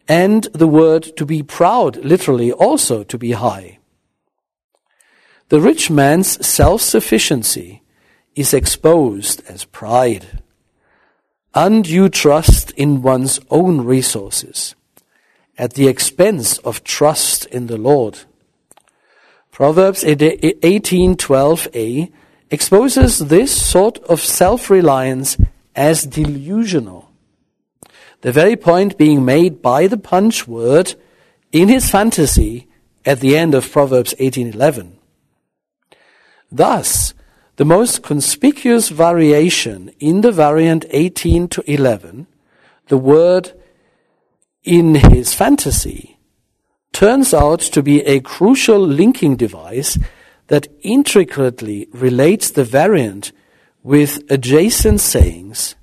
and 0.09 0.45
the 0.53 0.67
word 0.67 1.15
to 1.17 1.27
be 1.27 1.43
proud, 1.43 1.97
literally 1.99 2.51
also 2.51 3.05
to 3.05 3.19
be 3.19 3.33
high. 3.33 3.79
The 5.51 5.61
rich 5.61 5.91
man's 5.91 6.47
self-sufficiency 6.47 7.83
is 8.35 8.55
exposed 8.55 9.43
as 9.49 9.65
pride. 9.65 10.43
Undue 11.55 12.09
trust 12.09 12.71
in 12.73 13.03
one's 13.03 13.41
own 13.51 13.81
resources 13.81 14.77
at 15.59 15.75
the 15.75 15.89
expense 15.89 16.59
of 16.59 16.85
trust 16.85 17.47
in 17.47 17.67
the 17.67 17.77
Lord. 17.77 18.21
Proverbs 19.51 20.05
18:12a 20.05 22.13
exposes 22.51 23.19
this 23.19 23.51
sort 23.55 23.99
of 24.05 24.21
self-reliance 24.21 25.39
as 25.77 26.05
delusional. 26.05 27.11
The 28.23 28.33
very 28.33 28.57
point 28.57 28.99
being 28.99 29.25
made 29.25 29.63
by 29.63 29.87
the 29.87 29.97
punch 29.97 30.47
word 30.47 30.95
in 31.53 31.69
his 31.69 31.89
fantasy 31.89 32.69
at 33.05 33.21
the 33.21 33.37
end 33.37 33.55
of 33.55 33.71
Proverbs 33.71 34.15
18:11. 34.19 34.99
Thus, 36.53 37.15
the 37.57 37.65
most 37.65 38.03
conspicuous 38.03 38.89
variation 38.89 39.93
in 40.01 40.21
the 40.21 40.33
variant 40.33 40.85
18 40.91 41.49
to 41.49 41.63
11, 41.71 42.27
the 42.89 42.99
word 42.99 43.53
in 44.65 44.97
his 44.97 45.35
fantasy, 45.35 46.19
turns 46.93 47.33
out 47.33 47.61
to 47.61 47.83
be 47.83 48.03
a 48.03 48.21
crucial 48.21 48.81
linking 48.81 49.37
device 49.37 49.99
that 50.51 50.67
intricately 50.83 51.89
relates 51.93 52.51
the 52.51 52.65
variant 52.65 53.31
with 53.85 54.21
adjacent 54.29 55.01
sayings, 55.01 55.77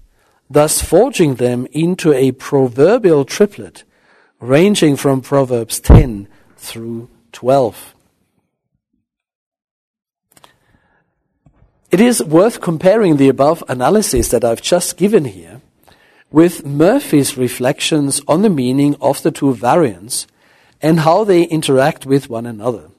thus 0.50 0.82
forging 0.82 1.36
them 1.36 1.66
into 1.72 2.12
a 2.12 2.34
proverbial 2.34 3.24
triplet 3.24 3.86
ranging 4.42 4.98
from 4.98 5.22
Proverbs 5.22 5.80
10 5.80 6.28
through 6.58 7.10
12. 7.32 7.96
It 11.90 12.02
is 12.02 12.22
worth 12.22 12.60
comparing 12.60 13.16
the 13.16 13.30
above 13.30 13.64
analysis 13.70 14.28
that 14.30 14.44
I've 14.44 14.62
just 14.62 14.98
given 14.98 15.24
here 15.24 15.62
with 16.30 16.66
Murphy's 16.66 17.38
reflections 17.38 18.20
on 18.28 18.42
the 18.42 18.50
meaning 18.50 18.98
of 19.00 19.24
the 19.24 19.32
two 19.32 19.54
variants 19.54 20.28
and 20.82 21.00
how 21.00 21.24
they 21.24 21.44
interact 21.44 22.06
with 22.06 22.30
one 22.30 22.46
another. 22.46 22.90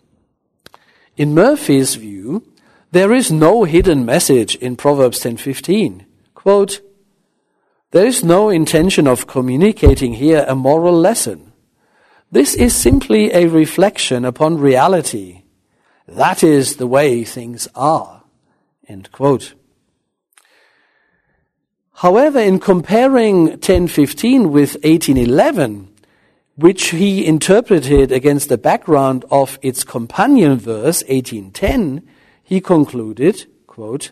In 1.18 1.34
Murphy's 1.34 1.96
view, 1.96 2.44
there 2.92 3.12
is 3.12 3.32
no 3.32 3.64
hidden 3.64 4.04
message 4.04 4.54
in 4.54 4.76
Proverbs 4.76 5.18
10:15. 5.18 6.06
Quote, 6.34 6.80
there 7.90 8.06
is 8.06 8.22
no 8.22 8.50
intention 8.50 9.08
of 9.08 9.26
communicating 9.26 10.14
here 10.14 10.44
a 10.46 10.54
moral 10.54 10.94
lesson. 10.94 11.52
This 12.30 12.54
is 12.54 12.72
simply 12.74 13.32
a 13.32 13.46
reflection 13.46 14.24
upon 14.24 14.58
reality. 14.58 15.42
That 16.06 16.44
is 16.44 16.76
the 16.76 16.86
way 16.86 17.24
things 17.24 17.66
are. 17.74 18.22
End 18.86 19.10
quote. 19.10 19.54
However, 21.94 22.38
in 22.38 22.60
comparing 22.60 23.58
1015 23.58 24.52
with 24.52 24.76
1811, 24.84 25.88
which 26.58 26.90
he 26.90 27.24
interpreted 27.24 28.10
against 28.10 28.48
the 28.48 28.58
background 28.58 29.24
of 29.30 29.60
its 29.62 29.84
companion 29.84 30.58
verse 30.58 31.04
1810, 31.04 32.02
he 32.42 32.60
concluded, 32.60 33.46
quote, 33.68 34.10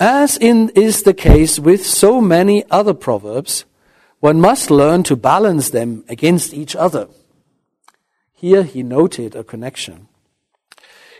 As 0.00 0.38
in 0.38 0.70
is 0.70 1.02
the 1.02 1.12
case 1.12 1.58
with 1.58 1.84
so 1.84 2.22
many 2.22 2.64
other 2.70 2.94
proverbs, 2.94 3.66
one 4.20 4.40
must 4.40 4.70
learn 4.70 5.02
to 5.02 5.14
balance 5.14 5.68
them 5.68 6.02
against 6.08 6.54
each 6.54 6.74
other. 6.74 7.08
Here 8.32 8.62
he 8.62 8.82
noted 8.82 9.36
a 9.36 9.44
connection. 9.44 10.08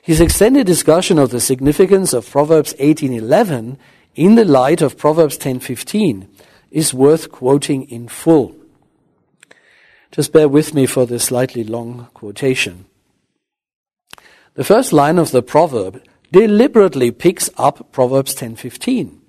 His 0.03 0.23
extended 0.23 0.67
discussion 0.67 1.19
of 1.19 1.29
the 1.29 1.41
significance 1.41 2.15
of 2.15 2.31
Proverbs 2.31 2.75
18:11 2.79 3.77
in 4.15 4.37
the 4.37 4.47
light 4.47 4.81
of 4.81 4.97
Proverbs 4.97 5.37
10:15 5.37 6.29
is 6.71 6.95
worth 6.95 7.31
quoting 7.31 7.83
in 7.91 8.09
full. 8.09 8.62
Just 10.13 10.31
bear 10.31 10.47
with 10.47 10.75
me 10.75 10.85
for 10.85 11.07
this 11.07 11.25
slightly 11.25 11.65
long 11.65 12.09
quotation. 12.13 12.85
The 14.55 14.63
first 14.63 14.93
line 14.93 15.19
of 15.19 15.31
the 15.31 15.43
proverb 15.43 16.03
deliberately 16.31 17.11
picks 17.11 17.49
up 17.57 17.91
Proverbs 17.93 18.35
10:15, 18.35 19.23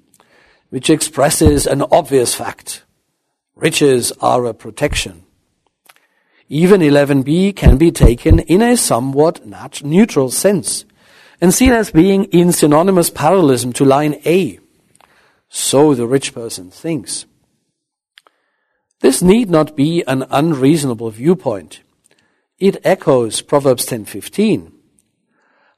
which 0.71 0.89
expresses 0.89 1.65
an 1.65 1.83
obvious 1.83 2.35
fact. 2.35 2.83
Riches 3.55 4.11
are 4.19 4.45
a 4.45 4.53
protection. 4.53 5.23
Even 6.49 6.81
11b 6.81 7.53
can 7.53 7.77
be 7.77 7.89
taken 7.89 8.39
in 8.39 8.61
a 8.61 8.75
somewhat 8.75 9.45
neutral 9.85 10.29
sense 10.29 10.83
and 11.39 11.53
seen 11.53 11.71
as 11.71 11.91
being 11.91 12.25
in 12.25 12.51
synonymous 12.51 13.09
parallelism 13.09 13.71
to 13.73 13.85
line 13.85 14.19
A. 14.25 14.59
So 15.47 15.95
the 15.95 16.07
rich 16.07 16.33
person 16.33 16.69
thinks. 16.69 17.25
This 19.03 19.21
need 19.21 19.49
not 19.49 19.75
be 19.75 20.01
an 20.07 20.23
unreasonable 20.31 21.09
viewpoint. 21.09 21.81
It 22.57 22.77
echoes 22.85 23.41
Proverbs 23.41 23.85
10:15. 23.85 24.71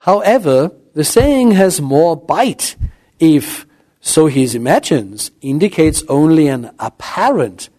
However, 0.02 0.70
the 0.94 1.04
saying 1.04 1.54
has 1.54 1.82
more 1.82 2.16
bite 2.16 2.76
if, 3.20 3.66
so 4.00 4.28
he 4.28 4.46
imagines, 4.56 5.32
indicates 5.42 6.04
only 6.08 6.48
an 6.48 6.70
apparent 6.78 7.70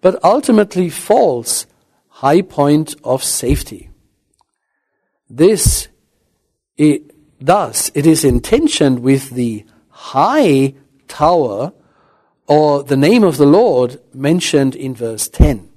but 0.00 0.22
ultimately 0.22 0.88
false 0.88 1.66
high 2.22 2.42
point 2.42 2.94
of 3.02 3.24
safety. 3.24 3.90
This, 5.28 5.88
it, 6.76 7.10
thus, 7.40 7.90
it 7.96 8.06
is 8.06 8.22
in 8.24 8.38
tension 8.38 9.02
with 9.02 9.30
the 9.30 9.64
high 9.88 10.74
tower 11.08 11.72
or 12.46 12.82
the 12.82 12.96
name 12.96 13.24
of 13.24 13.36
the 13.36 13.46
Lord 13.46 14.00
mentioned 14.12 14.74
in 14.74 14.94
verse 14.94 15.28
10. 15.28 15.68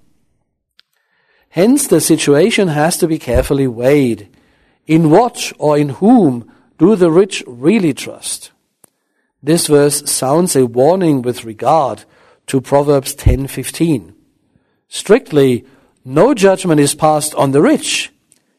Hence, 1.49 1.88
the 1.88 2.01
situation 2.01 2.67
has 2.69 2.97
to 2.97 3.08
be 3.08 3.17
carefully 3.17 3.67
weighed. 3.67 4.28
In 4.88 5.10
what 5.10 5.54
or 5.58 5.78
in 5.78 5.89
whom 5.89 6.51
do 6.78 6.95
the 6.95 7.10
rich 7.10 7.43
really 7.47 7.93
trust? 7.93 8.51
This 9.41 9.67
verse 9.67 10.10
sounds 10.10 10.56
a 10.56 10.65
warning 10.65 11.21
with 11.21 11.45
regard 11.45 12.04
to 12.47 12.60
Proverbs 12.60 13.15
10:15. 13.15 14.13
Strictly, 14.89 15.65
no 16.04 16.34
judgment 16.34 16.80
is 16.80 16.93
passed 16.93 17.34
on 17.36 17.51
the 17.51 17.62
rich. 17.62 18.12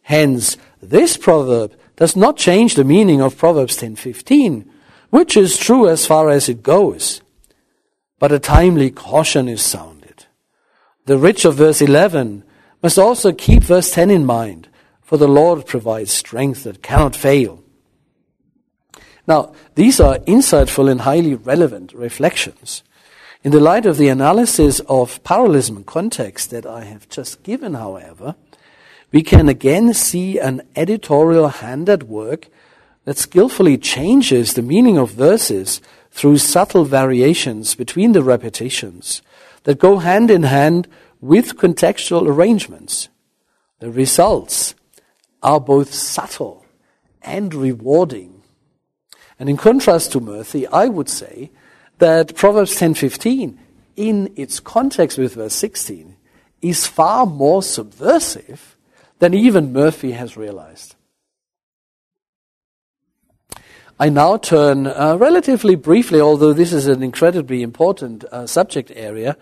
Hence, 0.02 0.56
this 0.80 1.16
proverb 1.16 1.74
does 1.96 2.16
not 2.16 2.36
change 2.36 2.74
the 2.74 2.84
meaning 2.84 3.20
of 3.20 3.36
Proverbs 3.36 3.76
10:15, 3.76 4.64
which 5.10 5.36
is 5.36 5.58
true 5.58 5.88
as 5.88 6.06
far 6.06 6.30
as 6.30 6.48
it 6.48 6.62
goes. 6.62 7.20
But 8.18 8.32
a 8.32 8.38
timely 8.38 8.90
caution 8.90 9.48
is 9.48 9.62
sounded. 9.62 10.26
The 11.04 11.18
rich 11.18 11.44
of 11.44 11.56
verse 11.56 11.82
11 11.82 12.44
must 12.82 12.98
also 12.98 13.32
keep 13.32 13.62
verse 13.62 13.92
10 13.92 14.10
in 14.10 14.24
mind, 14.24 14.68
for 15.02 15.16
the 15.16 15.28
Lord 15.28 15.66
provides 15.66 16.12
strength 16.12 16.64
that 16.64 16.82
cannot 16.82 17.14
fail. 17.14 17.62
Now, 19.26 19.54
these 19.74 20.00
are 20.00 20.18
insightful 20.20 20.90
and 20.90 21.02
highly 21.02 21.34
relevant 21.34 21.92
reflections. 21.92 22.82
In 23.42 23.52
the 23.52 23.60
light 23.60 23.86
of 23.86 23.96
the 23.96 24.08
analysis 24.08 24.80
of 24.88 25.22
parallelism 25.22 25.76
and 25.76 25.86
context 25.86 26.50
that 26.50 26.66
I 26.66 26.84
have 26.84 27.08
just 27.08 27.42
given, 27.42 27.74
however, 27.74 28.34
we 29.12 29.22
can 29.22 29.48
again 29.48 29.94
see 29.94 30.38
an 30.38 30.62
editorial 30.74 31.48
hand 31.48 31.88
at 31.88 32.04
work 32.04 32.48
that 33.04 33.18
skillfully 33.18 33.78
changes 33.78 34.54
the 34.54 34.62
meaning 34.62 34.98
of 34.98 35.12
verses 35.12 35.80
through 36.16 36.38
subtle 36.38 36.86
variations 36.86 37.74
between 37.74 38.12
the 38.12 38.22
repetitions 38.22 39.20
that 39.64 39.78
go 39.78 39.98
hand 39.98 40.30
in 40.30 40.44
hand 40.44 40.88
with 41.20 41.58
contextual 41.58 42.26
arrangements. 42.26 43.10
The 43.80 43.90
results 43.90 44.74
are 45.42 45.60
both 45.60 45.92
subtle 45.92 46.64
and 47.20 47.52
rewarding. 47.52 48.42
And 49.38 49.50
in 49.50 49.58
contrast 49.58 50.12
to 50.12 50.20
Murphy, 50.20 50.66
I 50.68 50.86
would 50.86 51.10
say 51.10 51.50
that 51.98 52.34
Proverbs 52.34 52.74
10:15 52.76 53.58
in 53.94 54.32
its 54.36 54.58
context 54.58 55.18
with 55.18 55.34
verse 55.34 55.54
16 55.54 56.16
is 56.62 56.86
far 56.86 57.26
more 57.26 57.62
subversive 57.62 58.78
than 59.18 59.34
even 59.34 59.70
Murphy 59.70 60.12
has 60.12 60.34
realized. 60.34 60.94
I 63.98 64.10
now 64.10 64.36
turn 64.36 64.86
uh, 64.86 65.16
relatively 65.18 65.74
briefly, 65.74 66.20
although 66.20 66.52
this 66.52 66.74
is 66.74 66.86
an 66.86 67.02
incredibly 67.02 67.62
important 67.62 68.24
uh, 68.24 68.46
subject 68.46 68.92
area, 68.94 69.38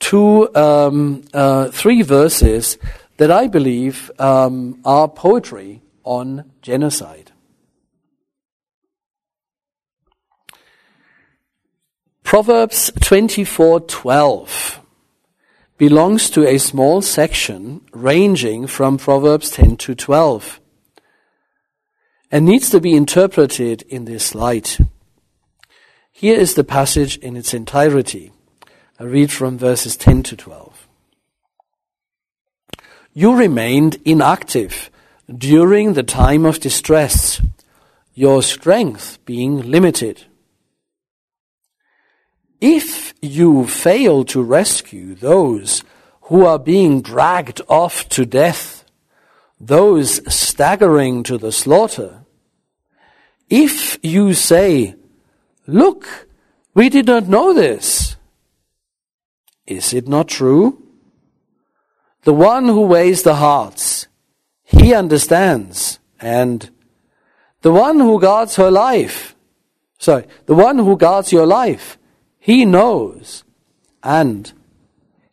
to 0.00 0.54
um, 0.54 1.22
uh, 1.34 1.70
three 1.70 2.02
verses 2.02 2.78
that 3.16 3.32
I 3.32 3.48
believe 3.48 4.12
um, 4.20 4.80
are 4.84 5.08
poetry 5.08 5.82
on 6.04 6.52
genocide. 6.62 7.32
Proverbs 12.22 12.92
24:12 13.00 14.78
belongs 15.78 16.30
to 16.30 16.46
a 16.46 16.58
small 16.58 17.02
section 17.02 17.80
ranging 17.92 18.68
from 18.68 18.98
Proverbs 18.98 19.50
10 19.50 19.76
to 19.78 19.96
12 19.96 20.60
and 22.30 22.44
needs 22.44 22.70
to 22.70 22.80
be 22.80 22.94
interpreted 22.94 23.82
in 23.82 24.04
this 24.04 24.34
light. 24.34 24.78
Here 26.12 26.38
is 26.38 26.54
the 26.54 26.64
passage 26.64 27.16
in 27.18 27.36
its 27.36 27.52
entirety. 27.54 28.32
I 28.98 29.04
read 29.04 29.32
from 29.32 29.58
verses 29.58 29.96
10 29.96 30.22
to 30.24 30.36
12. 30.36 30.86
You 33.12 33.34
remained 33.34 33.96
inactive 34.04 34.90
during 35.34 35.94
the 35.94 36.02
time 36.02 36.44
of 36.44 36.60
distress, 36.60 37.40
your 38.14 38.42
strength 38.42 39.18
being 39.24 39.70
limited. 39.70 40.24
If 42.60 43.14
you 43.22 43.66
fail 43.66 44.24
to 44.26 44.42
rescue 44.42 45.14
those 45.14 45.82
who 46.22 46.44
are 46.44 46.58
being 46.58 47.00
dragged 47.00 47.60
off 47.68 48.08
to 48.10 48.26
death, 48.26 48.84
those 49.58 50.20
staggering 50.32 51.22
to 51.24 51.38
the 51.38 51.52
slaughter, 51.52 52.19
if 53.50 53.98
you 54.02 54.32
say, 54.32 54.94
Look, 55.66 56.28
we 56.72 56.88
did 56.88 57.06
not 57.06 57.28
know 57.28 57.52
this, 57.52 58.16
is 59.66 59.92
it 59.92 60.08
not 60.08 60.28
true? 60.28 60.82
The 62.22 62.32
one 62.32 62.66
who 62.66 62.82
weighs 62.82 63.22
the 63.22 63.36
hearts, 63.36 64.06
he 64.64 64.94
understands, 64.94 65.98
and 66.20 66.70
the 67.62 67.72
one 67.72 68.00
who 68.00 68.20
guards 68.20 68.56
her 68.56 68.70
life, 68.70 69.34
sorry, 69.98 70.26
the 70.46 70.54
one 70.54 70.78
who 70.78 70.96
guards 70.96 71.32
your 71.32 71.46
life, 71.46 71.98
he 72.38 72.64
knows, 72.64 73.44
and 74.02 74.52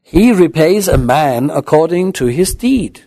he 0.02 0.32
repays 0.32 0.88
a 0.88 0.98
man 0.98 1.50
according 1.50 2.14
to 2.14 2.28
his 2.28 2.56
deed. 2.56 3.04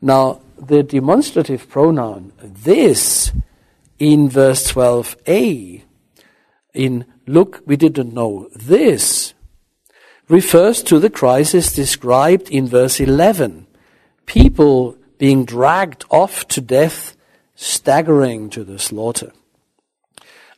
Now, 0.00 0.40
the 0.66 0.82
demonstrative 0.82 1.68
pronoun 1.68 2.32
this 2.40 3.32
in 3.98 4.28
verse 4.28 4.72
12a, 4.72 5.82
in 6.74 7.04
look, 7.26 7.62
we 7.66 7.76
didn't 7.76 8.14
know 8.14 8.48
this, 8.54 9.34
refers 10.28 10.82
to 10.82 10.98
the 10.98 11.10
crisis 11.10 11.72
described 11.72 12.48
in 12.50 12.66
verse 12.66 13.00
11. 13.00 13.66
People 14.26 14.96
being 15.18 15.44
dragged 15.44 16.04
off 16.10 16.48
to 16.48 16.60
death, 16.60 17.16
staggering 17.54 18.48
to 18.50 18.64
the 18.64 18.78
slaughter 18.78 19.32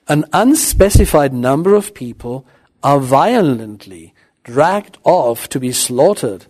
an 0.08 0.24
unspecified 0.32 1.32
number 1.32 1.74
of 1.74 1.94
people 1.94 2.46
are 2.82 3.00
violently 3.00 4.14
dragged 4.42 4.98
off 5.04 5.48
to 5.48 5.58
be 5.58 5.72
slaughtered, 5.72 6.46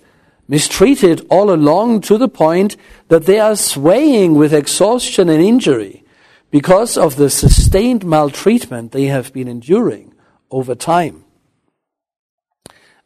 mistreated 0.47 1.27
all 1.31 1.53
along 1.53 2.01
to 2.03 2.19
the 2.19 2.29
point 2.29 2.77
that 3.09 3.27
they 3.27 3.39
are 3.39 3.57
swaying 3.57 4.35
with 4.35 4.53
exhaustion 4.53 5.29
and 5.29 5.43
injury 5.43 6.05
because 6.51 6.97
of 6.97 7.17
the 7.17 7.31
sustained 7.31 8.05
maltreatment 8.05 8.93
they 8.93 9.07
have 9.07 9.33
been 9.33 9.49
enduring 9.49 10.15
over 10.51 10.75
time. 10.75 11.25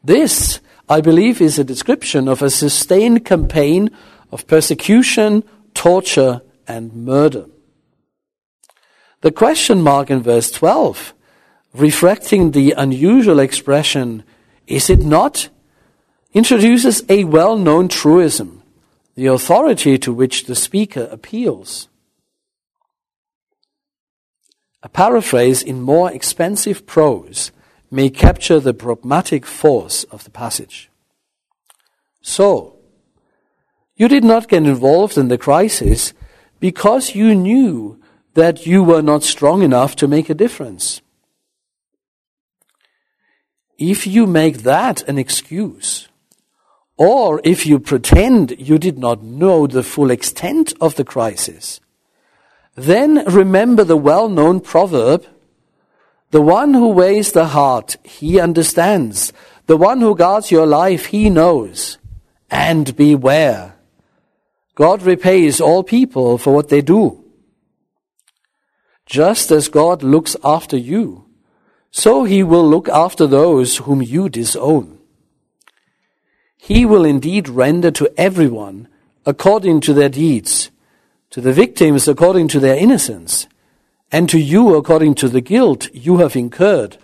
This, 0.02 0.60
I 0.88 1.00
believe, 1.00 1.40
is 1.40 1.58
a 1.58 1.64
description 1.64 2.28
of 2.28 2.42
a 2.42 2.50
sustained 2.50 3.24
campaign 3.24 3.90
of 4.30 4.46
persecution, 4.46 5.44
torture, 5.74 6.42
and 6.66 6.92
murder. 6.92 7.46
The 9.20 9.32
question 9.32 9.82
mark 9.82 10.10
in 10.10 10.22
verse 10.22 10.50
12, 10.50 11.14
reflecting 11.74 12.52
the 12.52 12.72
unusual 12.76 13.40
expression, 13.40 14.22
is 14.66 14.88
it 14.90 15.00
not, 15.00 15.48
introduces 16.38 17.02
a 17.08 17.24
well 17.24 17.58
known 17.58 17.88
truism, 17.88 18.62
the 19.16 19.26
authority 19.26 19.98
to 19.98 20.12
which 20.12 20.44
the 20.44 20.54
speaker 20.54 21.08
appeals. 21.10 21.88
A 24.84 24.88
paraphrase 24.88 25.64
in 25.64 25.82
more 25.82 26.12
expensive 26.12 26.86
prose 26.86 27.50
may 27.90 28.08
capture 28.08 28.60
the 28.60 28.72
pragmatic 28.72 29.44
force 29.44 30.04
of 30.04 30.22
the 30.22 30.30
passage. 30.30 30.88
So, 32.22 32.76
you 33.96 34.06
did 34.06 34.22
not 34.22 34.46
get 34.46 34.62
involved 34.62 35.18
in 35.18 35.26
the 35.26 35.38
crisis 35.38 36.14
because 36.60 37.16
you 37.16 37.34
knew 37.34 38.00
that 38.34 38.64
you 38.64 38.84
were 38.84 39.02
not 39.02 39.24
strong 39.24 39.62
enough 39.62 39.96
to 39.96 40.06
make 40.06 40.30
a 40.30 40.40
difference. 40.44 41.00
If 43.76 44.06
you 44.06 44.24
make 44.24 44.58
that 44.58 45.02
an 45.08 45.18
excuse, 45.18 46.07
or 46.98 47.40
if 47.44 47.64
you 47.64 47.78
pretend 47.78 48.54
you 48.58 48.78
did 48.78 48.98
not 48.98 49.22
know 49.22 49.66
the 49.66 49.82
full 49.82 50.10
extent 50.10 50.74
of 50.80 50.96
the 50.96 51.04
crisis, 51.04 51.80
then 52.74 53.24
remember 53.24 53.84
the 53.84 53.96
well 53.96 54.28
known 54.28 54.60
proverb 54.60 55.24
the 56.30 56.42
one 56.42 56.74
who 56.74 56.88
weighs 56.88 57.32
the 57.32 57.46
heart, 57.46 57.96
he 58.04 58.38
understands. 58.38 59.32
The 59.66 59.78
one 59.78 60.00
who 60.00 60.14
guards 60.14 60.50
your 60.50 60.66
life, 60.66 61.06
he 61.06 61.30
knows. 61.30 61.96
And 62.50 62.94
beware. 62.96 63.76
God 64.74 65.02
repays 65.02 65.60
all 65.60 65.82
people 65.82 66.36
for 66.36 66.54
what 66.54 66.68
they 66.68 66.82
do. 66.82 67.24
Just 69.06 69.50
as 69.50 69.68
God 69.68 70.02
looks 70.02 70.36
after 70.44 70.76
you, 70.76 71.24
so 71.90 72.24
he 72.24 72.42
will 72.42 72.68
look 72.68 72.88
after 72.90 73.26
those 73.26 73.78
whom 73.78 74.02
you 74.02 74.28
disown. 74.28 74.97
He 76.58 76.84
will 76.84 77.04
indeed 77.04 77.48
render 77.48 77.90
to 77.92 78.12
everyone 78.18 78.88
according 79.24 79.80
to 79.82 79.94
their 79.94 80.08
deeds, 80.10 80.70
to 81.30 81.40
the 81.40 81.52
victims 81.52 82.06
according 82.06 82.48
to 82.48 82.60
their 82.60 82.76
innocence, 82.76 83.46
and 84.12 84.28
to 84.28 84.38
you 84.38 84.74
according 84.74 85.14
to 85.14 85.28
the 85.28 85.40
guilt 85.40 85.88
you 85.94 86.18
have 86.18 86.36
incurred 86.36 86.98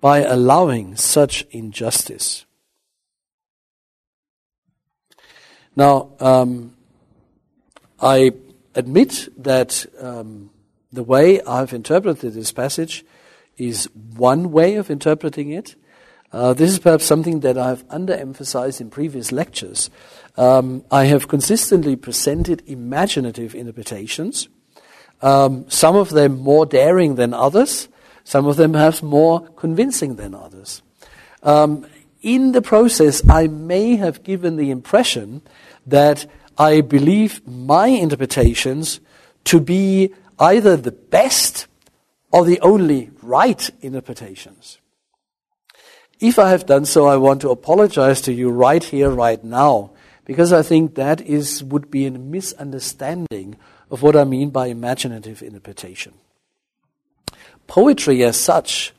by 0.00 0.18
allowing 0.18 0.96
such 0.96 1.46
injustice. 1.50 2.44
Now, 5.74 6.10
um, 6.20 6.74
I 8.00 8.32
admit 8.74 9.28
that 9.36 9.86
um, 10.00 10.50
the 10.92 11.02
way 11.02 11.42
I've 11.42 11.72
interpreted 11.72 12.34
this 12.34 12.52
passage 12.52 13.04
is 13.58 13.88
one 14.16 14.52
way 14.52 14.76
of 14.76 14.90
interpreting 14.90 15.50
it. 15.50 15.76
Uh, 16.32 16.52
this 16.52 16.70
is 16.70 16.78
perhaps 16.78 17.04
something 17.04 17.40
that 17.40 17.56
I've 17.56 17.86
underemphasized 17.88 18.80
in 18.80 18.90
previous 18.90 19.32
lectures. 19.32 19.90
Um, 20.36 20.84
I 20.90 21.04
have 21.04 21.28
consistently 21.28 21.96
presented 21.96 22.62
imaginative 22.66 23.54
interpretations, 23.54 24.48
um, 25.22 25.68
some 25.70 25.96
of 25.96 26.10
them 26.10 26.38
more 26.38 26.66
daring 26.66 27.14
than 27.14 27.32
others, 27.32 27.88
some 28.24 28.46
of 28.46 28.56
them 28.56 28.72
perhaps 28.72 29.02
more 29.02 29.48
convincing 29.56 30.16
than 30.16 30.34
others. 30.34 30.82
Um, 31.42 31.86
in 32.22 32.52
the 32.52 32.62
process, 32.62 33.22
I 33.28 33.46
may 33.46 33.96
have 33.96 34.24
given 34.24 34.56
the 34.56 34.70
impression 34.70 35.42
that 35.86 36.26
I 36.58 36.80
believe 36.80 37.46
my 37.46 37.86
interpretations 37.86 39.00
to 39.44 39.60
be 39.60 40.12
either 40.38 40.76
the 40.76 40.92
best 40.92 41.66
or 42.32 42.44
the 42.44 42.60
only 42.60 43.10
right 43.22 43.70
interpretations. 43.80 44.78
If 46.18 46.38
I 46.38 46.50
have 46.50 46.66
done 46.66 46.86
so, 46.86 47.06
I 47.06 47.16
want 47.16 47.42
to 47.42 47.50
apologize 47.50 48.20
to 48.22 48.32
you 48.32 48.50
right 48.50 48.82
here, 48.82 49.10
right 49.10 49.42
now, 49.42 49.90
because 50.24 50.52
I 50.52 50.62
think 50.62 50.94
that 50.94 51.20
is, 51.20 51.62
would 51.62 51.90
be 51.90 52.06
a 52.06 52.10
misunderstanding 52.10 53.56
of 53.90 54.02
what 54.02 54.16
I 54.16 54.24
mean 54.24 54.50
by 54.50 54.66
imaginative 54.66 55.42
interpretation. 55.42 56.14
Poetry 57.66 58.22
as 58.24 58.38
such 58.38 58.94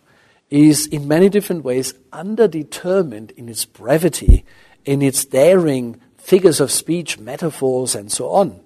is 0.49 0.87
in 0.87 1.07
many 1.07 1.29
different 1.29 1.63
ways 1.63 1.93
underdetermined 2.13 3.31
in 3.31 3.49
its 3.49 3.65
brevity, 3.65 4.45
in 4.85 5.01
its 5.01 5.25
daring 5.25 5.99
figures 6.17 6.59
of 6.59 6.71
speech, 6.71 7.17
metaphors, 7.17 7.95
and 7.95 8.11
so 8.11 8.29
on 8.29 8.61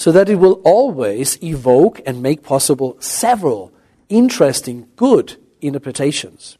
so 0.00 0.10
that 0.10 0.30
it 0.30 0.36
will 0.36 0.62
always 0.64 1.36
evoke 1.44 2.00
and 2.06 2.22
make 2.22 2.42
possible 2.42 2.96
several 3.00 3.70
interesting, 4.08 4.88
good 4.96 5.36
interpretations. 5.60 6.56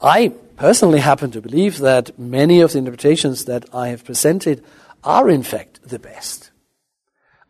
I 0.00 0.28
personally 0.56 1.00
happen 1.00 1.30
to 1.30 1.40
believe 1.40 1.78
that 1.78 2.18
many 2.18 2.60
of 2.60 2.72
the 2.72 2.78
interpretations 2.78 3.44
that 3.46 3.64
I 3.74 3.88
have 3.88 4.04
presented 4.04 4.64
are 5.02 5.28
in 5.30 5.42
fact 5.42 5.80
the 5.82 5.98
best. 5.98 6.50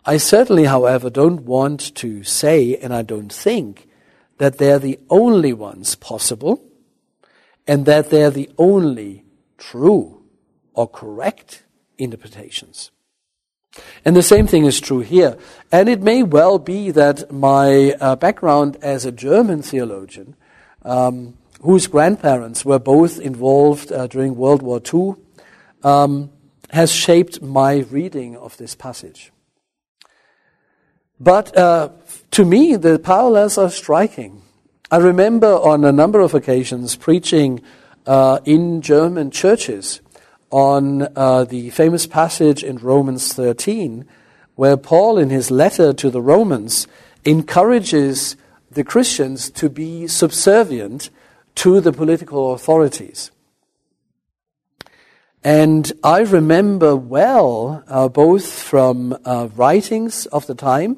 I 0.04 0.18
certainly, 0.18 0.64
however, 0.64 1.11
don't 1.11 1.42
want 1.42 1.94
to 1.96 2.22
say, 2.22 2.76
and 2.76 2.94
I 2.94 3.02
don't 3.02 3.32
think, 3.32 3.88
that 4.38 4.59
they're 4.59 4.78
the 4.78 5.00
only 5.11 5.52
ones 5.52 5.96
possible, 5.96 6.62
and 7.66 7.87
that 7.87 8.11
they're 8.11 8.30
the 8.30 8.50
only 8.59 9.24
true 9.59 10.22
or 10.74 10.88
correct 10.88 11.64
interpretations. 11.98 12.92
And 14.04 14.14
the 14.14 14.22
same 14.22 14.46
thing 14.46 14.64
is 14.64 14.80
true 14.80 15.00
here. 15.00 15.37
And 15.72 15.88
it 15.88 16.00
may 16.02 16.22
well 16.22 16.59
be 16.59 16.90
that 16.92 17.32
my 17.32 17.96
uh, 18.00 18.16
background 18.16 18.76
as 18.80 19.04
a 19.04 19.12
German 19.12 19.62
theologian 19.62 20.37
um, 20.82 21.37
whose 21.60 21.86
grandparents 21.86 22.64
were 22.64 22.78
both 22.78 23.18
involved 23.18 23.92
uh, 23.92 24.06
during 24.06 24.36
World 24.36 24.62
War 24.62 24.80
II, 24.92 25.14
um, 25.82 26.30
has 26.70 26.92
shaped 26.92 27.40
my 27.40 27.78
reading 27.90 28.36
of 28.36 28.56
this 28.56 28.74
passage. 28.74 29.32
But 31.18 31.56
uh, 31.56 31.90
to 32.32 32.44
me, 32.44 32.76
the 32.76 32.98
parallels 32.98 33.56
are 33.56 33.70
striking. 33.70 34.42
I 34.90 34.98
remember 34.98 35.48
on 35.48 35.84
a 35.84 35.92
number 35.92 36.20
of 36.20 36.34
occasions 36.34 36.94
preaching 36.94 37.62
uh, 38.06 38.40
in 38.44 38.82
German 38.82 39.30
churches 39.30 40.00
on 40.50 41.08
uh, 41.16 41.44
the 41.44 41.70
famous 41.70 42.06
passage 42.06 42.62
in 42.62 42.78
Romans 42.78 43.32
13, 43.32 44.04
where 44.54 44.76
Paul, 44.76 45.18
in 45.18 45.30
his 45.30 45.50
letter 45.50 45.92
to 45.94 46.10
the 46.10 46.22
Romans, 46.22 46.86
encourages 47.24 48.36
the 48.70 48.84
Christians 48.84 49.50
to 49.50 49.68
be 49.68 50.06
subservient 50.06 51.10
to 51.56 51.80
the 51.80 51.92
political 51.92 52.54
authorities. 52.54 53.30
And 55.42 55.92
I 56.02 56.20
remember 56.20 56.96
well, 56.96 57.84
uh, 57.86 58.08
both 58.08 58.50
from 58.50 59.16
uh, 59.24 59.48
writings 59.54 60.26
of 60.26 60.46
the 60.46 60.54
time 60.54 60.96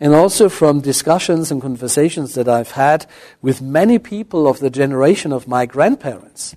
and 0.00 0.14
also 0.14 0.48
from 0.48 0.80
discussions 0.80 1.50
and 1.50 1.60
conversations 1.60 2.34
that 2.34 2.48
I've 2.48 2.72
had 2.72 3.06
with 3.42 3.62
many 3.62 3.98
people 3.98 4.46
of 4.46 4.60
the 4.60 4.70
generation 4.70 5.32
of 5.32 5.48
my 5.48 5.66
grandparents, 5.66 6.54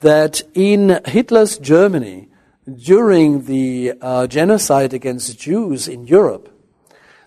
that 0.00 0.42
in 0.54 1.00
Hitler's 1.06 1.58
Germany, 1.58 2.28
during 2.74 3.44
the 3.44 3.92
uh, 4.00 4.26
genocide 4.26 4.94
against 4.94 5.38
Jews 5.38 5.86
in 5.86 6.06
Europe, 6.06 6.50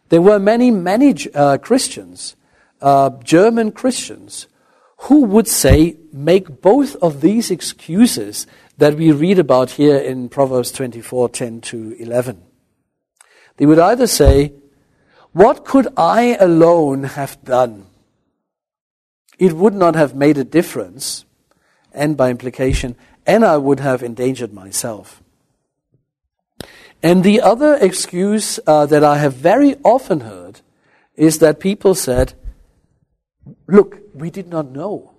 there 0.10 0.22
were 0.22 0.40
many, 0.40 0.72
many 0.72 1.16
uh, 1.34 1.58
Christians, 1.60 2.36
uh, 2.82 3.12
German 3.24 3.72
Christians, 3.72 4.48
who 5.02 5.24
would 5.26 5.48
say, 5.48 5.98
make 6.12 6.62
both 6.62 6.96
of 6.98 7.22
these 7.22 7.52
excuses 7.52 8.48
that 8.78 8.96
we 8.96 9.12
read 9.12 9.40
about 9.40 9.72
here 9.72 9.98
in 9.98 10.30
Proverbs 10.30 10.72
24 10.72 11.30
10 11.30 11.62
to 11.62 11.96
11. 12.00 12.42
They 13.58 13.66
would 13.66 13.80
either 13.80 14.08
say, 14.08 14.54
what 15.34 15.66
could 15.66 15.88
I 15.96 16.36
alone 16.40 17.04
have 17.04 17.44
done? 17.44 17.86
It 19.38 19.54
would 19.54 19.74
not 19.74 19.96
have 19.96 20.16
made 20.16 20.38
a 20.38 20.44
difference, 20.44 21.26
and 21.94 22.18
by 22.18 22.32
implication, 22.32 22.96
and 23.26 23.46
I 23.46 23.58
would 23.58 23.80
have 23.80 24.02
endangered 24.02 24.54
myself. 24.54 25.22
And 27.04 27.24
the 27.24 27.42
other 27.42 27.76
excuse 27.76 28.60
uh, 28.66 28.88
that 28.88 29.04
I 29.04 29.20
have 29.20 29.36
very 29.36 29.76
often 29.84 30.22
heard 30.22 30.62
is 31.16 31.38
that 31.40 31.60
people 31.60 31.94
said, 31.94 32.34
Look, 33.68 33.98
we 34.14 34.30
did 34.30 34.48
not 34.48 34.72
know. 34.72 35.14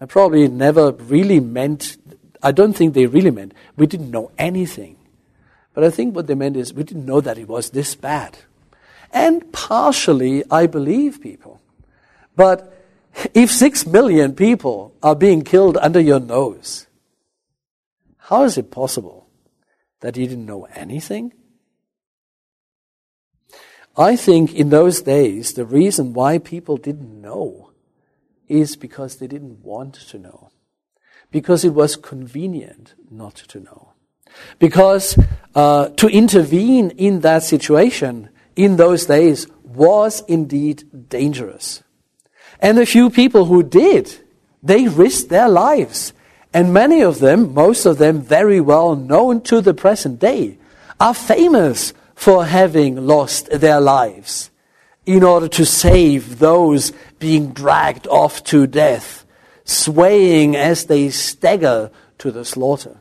I 0.00 0.06
probably 0.06 0.46
never 0.48 0.92
really 0.92 1.40
meant, 1.40 1.96
I 2.42 2.52
don't 2.52 2.72
think 2.72 2.94
they 2.94 3.06
really 3.06 3.30
meant, 3.30 3.52
we 3.76 3.86
didn't 3.86 4.10
know 4.10 4.30
anything. 4.38 4.96
But 5.74 5.84
I 5.84 5.90
think 5.90 6.14
what 6.14 6.26
they 6.26 6.34
meant 6.34 6.56
is 6.56 6.72
we 6.72 6.84
didn't 6.84 7.06
know 7.06 7.20
that 7.20 7.38
it 7.38 7.48
was 7.48 7.70
this 7.70 7.94
bad. 7.94 8.38
And 9.12 9.52
partially, 9.52 10.44
I 10.50 10.66
believe 10.66 11.20
people. 11.20 11.60
But 12.36 12.74
if 13.34 13.50
six 13.50 13.86
million 13.86 14.34
people 14.34 14.94
are 15.02 15.16
being 15.16 15.42
killed 15.42 15.76
under 15.78 16.00
your 16.00 16.20
nose, 16.20 16.86
how 18.18 18.44
is 18.44 18.58
it 18.58 18.70
possible 18.70 19.26
that 20.00 20.16
you 20.16 20.26
didn't 20.26 20.46
know 20.46 20.64
anything? 20.74 21.32
I 23.98 24.14
think 24.14 24.54
in 24.54 24.70
those 24.70 25.02
days, 25.02 25.54
the 25.54 25.66
reason 25.66 26.12
why 26.12 26.38
people 26.38 26.76
didn't 26.76 27.20
know 27.20 27.70
is 28.46 28.76
because 28.76 29.16
they 29.16 29.26
didn't 29.26 29.64
want 29.64 29.94
to 29.94 30.18
know. 30.18 30.50
Because 31.32 31.64
it 31.64 31.74
was 31.74 31.96
convenient 31.96 32.94
not 33.10 33.34
to 33.34 33.60
know. 33.60 33.92
Because 34.60 35.18
uh, 35.54 35.88
to 35.88 36.06
intervene 36.06 36.90
in 36.90 37.20
that 37.20 37.42
situation 37.42 38.30
in 38.54 38.76
those 38.76 39.06
days 39.06 39.48
was 39.64 40.22
indeed 40.28 41.08
dangerous. 41.08 41.82
And 42.60 42.78
the 42.78 42.86
few 42.86 43.10
people 43.10 43.46
who 43.46 43.62
did, 43.64 44.16
they 44.62 44.86
risked 44.86 45.28
their 45.28 45.48
lives. 45.48 46.12
And 46.54 46.72
many 46.72 47.02
of 47.02 47.18
them, 47.18 47.52
most 47.52 47.84
of 47.84 47.98
them 47.98 48.22
very 48.22 48.60
well 48.60 48.94
known 48.94 49.42
to 49.42 49.60
the 49.60 49.74
present 49.74 50.20
day, 50.20 50.58
are 51.00 51.14
famous 51.14 51.92
for 52.18 52.46
having 52.46 53.06
lost 53.06 53.48
their 53.48 53.80
lives 53.80 54.50
in 55.06 55.22
order 55.22 55.46
to 55.46 55.64
save 55.64 56.40
those 56.40 56.92
being 57.20 57.52
dragged 57.52 58.08
off 58.08 58.42
to 58.42 58.66
death, 58.66 59.24
swaying 59.64 60.56
as 60.56 60.86
they 60.86 61.10
stagger 61.10 61.92
to 62.18 62.32
the 62.32 62.44
slaughter. 62.44 63.00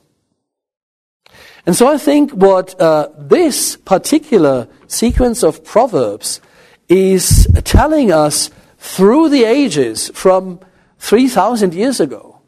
And 1.65 1.75
so 1.75 1.88
I 1.88 1.97
think 1.97 2.30
what 2.32 2.80
uh, 2.80 3.10
this 3.17 3.75
particular 3.77 4.67
sequence 4.86 5.43
of 5.43 5.65
Proverbs 5.65 6.39
is 6.88 7.47
telling 7.63 8.12
us 8.12 8.51
through 8.77 9.30
the 9.30 9.45
ages 9.45 10.12
from 10.13 10.60
3,000 10.99 11.73
years 11.73 11.99
ago 11.99 12.39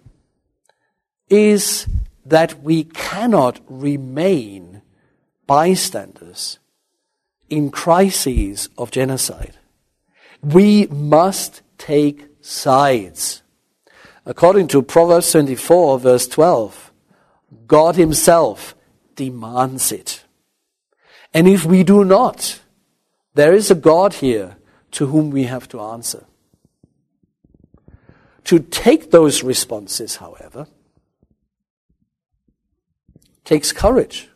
is 1.30 1.88
that 2.26 2.62
we 2.62 2.84
cannot 2.84 3.60
remain 3.68 4.84
bystanders 5.48 6.59
in 7.50 7.72
crises 7.72 8.70
of 8.78 8.92
genocide. 8.92 9.58
We 10.42 10.88
must 10.88 11.62
take 11.78 12.28
sides. 12.42 13.42
According 14.26 14.68
to 14.70 14.82
Proverbs 14.82 15.32
24, 15.32 16.00
verse 16.00 16.28
12, 16.28 16.92
God 17.68 17.96
Himself 17.96 18.76
demands 19.16 19.92
it. 19.92 20.24
And 21.34 21.48
if 21.48 21.66
we 21.66 21.84
do 21.84 22.04
not, 22.04 22.62
there 23.34 23.54
is 23.54 23.70
a 23.70 23.76
God 23.76 24.16
here 24.16 24.58
to 24.92 25.08
whom 25.08 25.30
we 25.30 25.44
have 25.44 25.68
to 25.70 25.80
answer. 25.80 26.26
To 28.46 28.60
take 28.60 29.12
those 29.12 29.44
responses, 29.44 30.16
however, 30.18 30.68
takes 33.44 33.72
courage, 33.72 34.30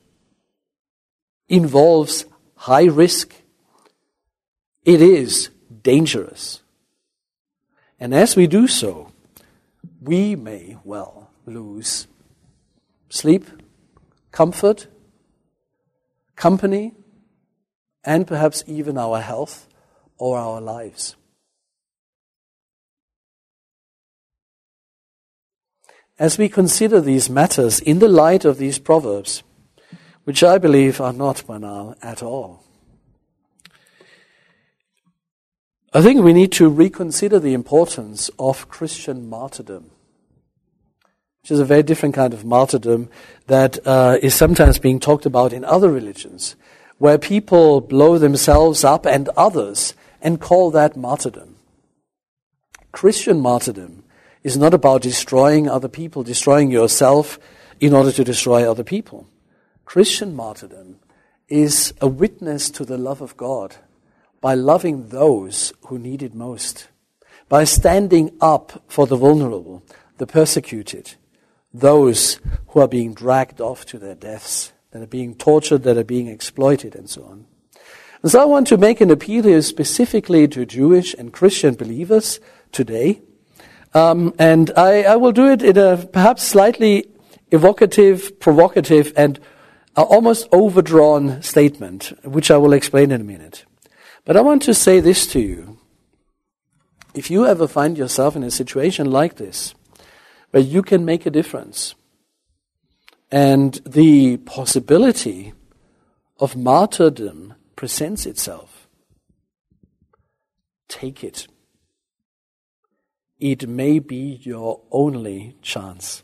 involves 1.49 2.25
high 2.63 2.85
risk. 2.85 3.35
It 4.85 5.01
is 5.01 5.49
dangerous. 5.81 6.61
And 7.99 8.13
as 8.15 8.37
we 8.37 8.47
do 8.47 8.67
so, 8.67 9.11
we 10.01 10.37
may 10.37 10.77
well 10.85 11.29
lose 11.45 12.07
sleep, 13.09 13.45
comfort, 14.31 14.87
company, 16.37 16.93
and 18.05 18.25
perhaps 18.25 18.63
even 18.65 18.97
our 18.97 19.19
health 19.19 19.67
or 20.17 20.37
our 20.37 20.61
lives. 20.61 21.17
As 26.17 26.37
we 26.37 26.47
consider 26.47 27.01
these 27.01 27.29
matters 27.29 27.81
in 27.81 27.99
the 27.99 28.07
light 28.07 28.45
of 28.45 28.57
these 28.57 28.79
proverbs, 28.79 29.43
which 30.23 30.43
I 30.43 30.57
believe 30.57 31.01
are 31.01 31.13
not 31.13 31.45
banal 31.45 31.95
at 32.01 32.23
all, 32.23 32.63
I 35.93 36.01
think 36.01 36.23
we 36.23 36.33
need 36.33 36.51
to 36.53 36.69
reconsider 36.69 37.39
the 37.39 37.53
importance 37.53 38.29
of 38.39 38.67
Christian 38.67 39.29
martyrdom 39.29 39.91
which 41.43 41.51
is 41.51 41.59
a 41.59 41.65
very 41.65 41.83
different 41.83 42.15
kind 42.15 42.33
of 42.33 42.45
martyrdom 42.45 43.09
that 43.47 43.77
uh, 43.85 44.17
is 44.21 44.33
sometimes 44.33 44.79
being 44.79 44.97
talked 44.97 45.25
about 45.25 45.51
in 45.51 45.65
other 45.65 45.91
religions, 45.91 46.55
where 46.99 47.17
people 47.17 47.81
blow 47.81 48.17
themselves 48.17 48.85
up 48.85 49.05
and 49.05 49.27
others 49.35 49.93
and 50.21 50.39
call 50.39 50.71
that 50.71 50.95
martyrdom. 50.95 51.57
Christian 52.93 53.41
martyrdom 53.41 54.05
is 54.41 54.55
not 54.55 54.73
about 54.73 55.01
destroying 55.01 55.67
other 55.67 55.89
people, 55.89 56.23
destroying 56.23 56.71
yourself 56.71 57.37
in 57.81 57.93
order 57.93 58.13
to 58.13 58.23
destroy 58.23 58.69
other 58.69 58.85
people. 58.85 59.27
Christian 59.85 60.35
martyrdom 60.35 60.99
is 61.47 61.93
a 62.01 62.07
witness 62.07 62.69
to 62.71 62.85
the 62.85 62.97
love 62.97 63.21
of 63.21 63.37
God 63.37 63.75
by 64.41 64.53
loving 64.53 65.09
those 65.09 65.71
who 65.87 65.97
need 65.99 66.21
it 66.21 66.33
most, 66.33 66.87
by 67.47 67.63
standing 67.63 68.31
up 68.41 68.83
for 68.87 69.07
the 69.07 69.15
vulnerable, 69.15 69.83
the 70.17 70.27
persecuted, 70.27 71.15
those 71.73 72.39
who 72.69 72.79
are 72.79 72.87
being 72.87 73.13
dragged 73.13 73.61
off 73.61 73.85
to 73.85 73.97
their 73.97 74.15
deaths, 74.15 74.73
that 74.91 75.01
are 75.01 75.07
being 75.07 75.35
tortured, 75.35 75.83
that 75.83 75.97
are 75.97 76.03
being 76.03 76.27
exploited, 76.27 76.95
and 76.95 77.09
so 77.09 77.23
on. 77.23 77.45
And 78.21 78.31
so 78.31 78.41
I 78.41 78.45
want 78.45 78.67
to 78.67 78.77
make 78.77 79.01
an 79.01 79.11
appeal 79.11 79.43
here 79.43 79.61
specifically 79.61 80.47
to 80.47 80.65
Jewish 80.65 81.13
and 81.13 81.33
Christian 81.33 81.75
believers 81.75 82.39
today. 82.71 83.21
Um, 83.93 84.33
and 84.39 84.71
I, 84.77 85.03
I, 85.03 85.15
will 85.17 85.31
do 85.31 85.51
it 85.51 85.61
in 85.61 85.77
a 85.77 85.97
perhaps 85.97 86.43
slightly 86.43 87.05
evocative, 87.51 88.39
provocative, 88.39 89.13
and 89.15 89.39
almost 90.01 90.47
overdrawn 90.51 91.41
statement, 91.43 92.13
which 92.23 92.49
I 92.49 92.57
will 92.57 92.73
explain 92.73 93.11
in 93.11 93.21
a 93.21 93.23
minute. 93.23 93.65
But 94.25 94.35
I 94.35 94.41
want 94.41 94.63
to 94.63 94.73
say 94.73 94.99
this 94.99 95.27
to 95.27 95.39
you. 95.39 95.77
if 97.13 97.29
you 97.29 97.45
ever 97.45 97.67
find 97.67 97.97
yourself 97.97 98.35
in 98.35 98.43
a 98.43 98.51
situation 98.51 99.11
like 99.11 99.35
this, 99.35 99.75
where 100.51 100.63
you 100.63 100.81
can 100.81 101.05
make 101.05 101.25
a 101.25 101.31
difference, 101.31 101.95
and 103.31 103.75
the 103.85 104.37
possibility 104.37 105.53
of 106.39 106.55
martyrdom 106.55 107.53
presents 107.75 108.25
itself, 108.25 108.87
take 110.87 111.23
it. 111.23 111.47
It 113.39 113.67
may 113.67 113.99
be 113.99 114.39
your 114.43 114.81
only 114.91 115.55
chance. 115.61 116.22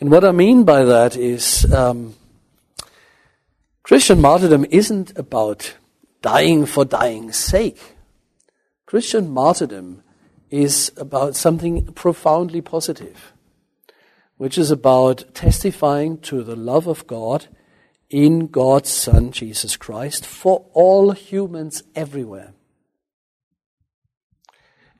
And 0.00 0.10
what 0.10 0.24
I 0.24 0.32
mean 0.32 0.64
by 0.64 0.84
that 0.84 1.16
is 1.16 1.72
um, 1.72 2.14
Christian 3.82 4.20
martyrdom 4.20 4.66
isn't 4.70 5.16
about 5.16 5.76
dying 6.20 6.66
for 6.66 6.84
dying's 6.84 7.36
sake. 7.36 7.94
Christian 8.86 9.30
martyrdom 9.30 10.02
is 10.50 10.92
about 10.96 11.36
something 11.36 11.84
profoundly 11.92 12.60
positive, 12.60 13.32
which 14.36 14.58
is 14.58 14.70
about 14.70 15.34
testifying 15.34 16.18
to 16.18 16.42
the 16.42 16.56
love 16.56 16.86
of 16.86 17.06
God 17.06 17.46
in 18.10 18.46
God's 18.48 18.90
Son, 18.90 19.32
Jesus 19.32 19.76
Christ, 19.76 20.26
for 20.26 20.66
all 20.72 21.12
humans 21.12 21.82
everywhere. 21.94 22.52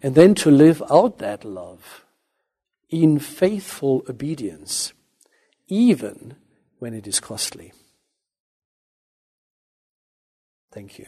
And 0.03 0.15
then 0.15 0.35
to 0.37 0.51
live 0.51 0.83
out 0.91 1.19
that 1.19 1.45
love 1.45 2.04
in 2.95 3.19
faithful 3.19 4.05
obedience, 4.09 4.93
even 5.67 6.37
when 6.79 6.95
it 6.95 7.09
is 7.09 7.19
costly. 7.19 7.73
Thank 10.73 11.01
you. 11.01 11.07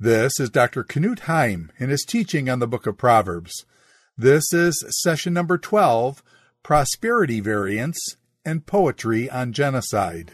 This 0.00 0.40
is 0.40 0.50
Dr. 0.50 0.82
Knut 0.82 1.20
Heim 1.20 1.70
in 1.78 1.90
his 1.90 2.04
teaching 2.04 2.50
on 2.50 2.58
the 2.58 2.66
book 2.66 2.88
of 2.88 2.98
Proverbs. 2.98 3.64
This 4.16 4.52
is 4.52 4.84
session 5.00 5.32
number 5.32 5.58
12 5.58 6.24
Prosperity 6.64 7.38
Variants 7.38 8.16
and 8.44 8.66
Poetry 8.66 9.30
on 9.30 9.52
Genocide. 9.52 10.32